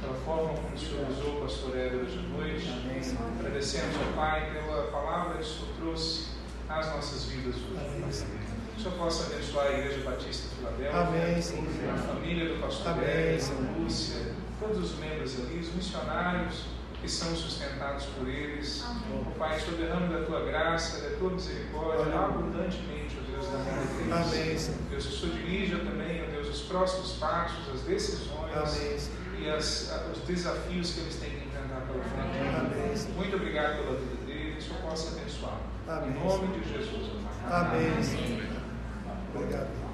[0.00, 2.68] pela forma como o Senhor usou o pastor Éder hoje à noite.
[2.68, 3.00] Amém.
[3.40, 6.28] Agradecemos, ó Pai, pela palavra que o Senhor trouxe
[6.68, 8.24] às nossas vidas hoje.
[8.24, 8.55] Amém.
[8.76, 12.92] Que o Senhor possa abençoar a Igreja Batista de Filadélfia, Amém, a família do pastor
[12.92, 16.66] Amém, a Lúcia, todos os membros ali, os missionários
[17.00, 18.84] que são sustentados por eles.
[18.84, 24.58] Ó Pai, Senhor derrame da tua graça, da tua misericórdia, abundantemente Deus, da minha Amém.
[24.90, 28.98] Deus, o Senhor dirija também, ó Deus, os próximos passos, as decisões Amém.
[29.38, 32.38] e as, os desafios que eles têm que enfrentar pela frente.
[32.38, 33.14] Amém.
[33.16, 35.60] Muito obrigado pela vida dele, que o Senhor possa abençoar.
[35.88, 36.10] Amém.
[36.10, 37.10] Em nome de Jesus,
[37.50, 38.55] Amém.
[39.36, 39.85] Obrigado.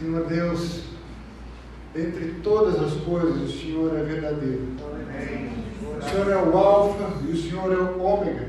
[0.00, 0.80] Senhor Deus,
[1.94, 4.62] entre todas as coisas, o Senhor é verdadeiro.
[5.98, 8.48] O Senhor é o Alfa e o Senhor é o Ômega.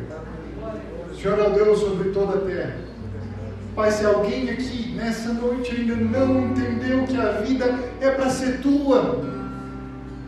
[1.11, 2.77] O Senhor é o Deus sobre toda a terra.
[3.75, 8.61] Pai, se alguém aqui nessa noite ainda não entendeu que a vida é para ser
[8.61, 9.21] tua,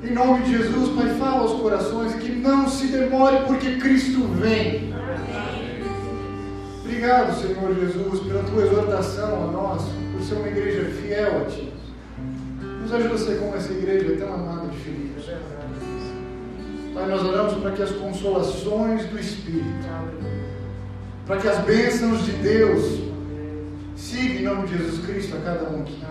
[0.03, 4.93] em nome de Jesus, Pai, fala aos corações que não se demore, porque Cristo vem.
[6.81, 11.73] Obrigado, Senhor Jesus, pela tua exortação a nós ser uma igreja fiel a Ti.
[12.81, 15.29] Nos ajuda a ser como essa igreja tão amada de Filipos.
[15.29, 15.37] É
[16.93, 19.89] Pai, nós oramos para que as consolações do Espírito,
[21.25, 22.99] para que as bênçãos de Deus
[23.95, 26.03] sigam em nome de Jesus Cristo a cada um aqui.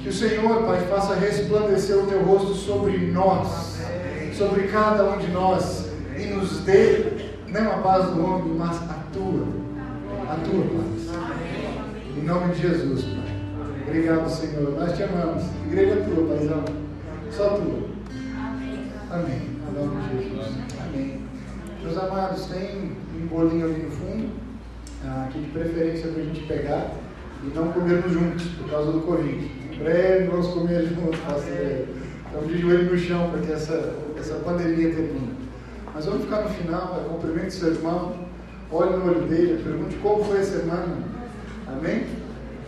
[0.00, 3.80] Que o Senhor, Pai, faça resplandecer o teu rosto sobre nós,
[4.36, 9.04] sobre cada um de nós, e nos dê não a paz do homem, mas a
[9.12, 9.46] tua,
[10.28, 10.91] a tua paz.
[12.22, 13.34] Em nome de Jesus, Pai.
[13.88, 14.78] Obrigado, Senhor.
[14.78, 15.42] Nós te amamos.
[15.42, 16.64] A igreja é tua, Paizão.
[17.32, 17.88] Só tua.
[19.10, 19.40] Amém.
[19.42, 20.56] Em nome de Jesus.
[20.86, 21.20] Amém.
[21.82, 24.28] Meus amados, tem um bolinho ali no fundo,
[25.04, 26.92] ah, aqui de preferência para a gente pegar
[27.42, 29.50] e não comermos juntos, por causa do Covid.
[29.72, 31.88] Em breve vamos comer juntos, pastor.
[32.26, 35.34] Estamos de joelho no chão para que essa, essa pandemia termine.
[35.92, 38.14] Mas vamos ficar no final, cumprimente seu irmão,
[38.70, 41.11] olhe no olho dele, pergunte como foi a semana
[41.72, 42.06] Amém?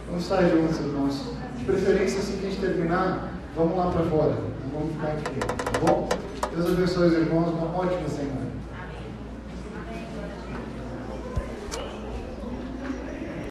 [0.06, 1.32] Vamos estar juntos, irmãos.
[1.58, 4.34] De preferência, assim que a gente terminar, vamos lá para fora.
[4.64, 6.08] Não vamos ficar aqui, tá bom?
[6.54, 7.48] Deus abençoe os irmãos.
[7.50, 8.33] Uma ótima semana.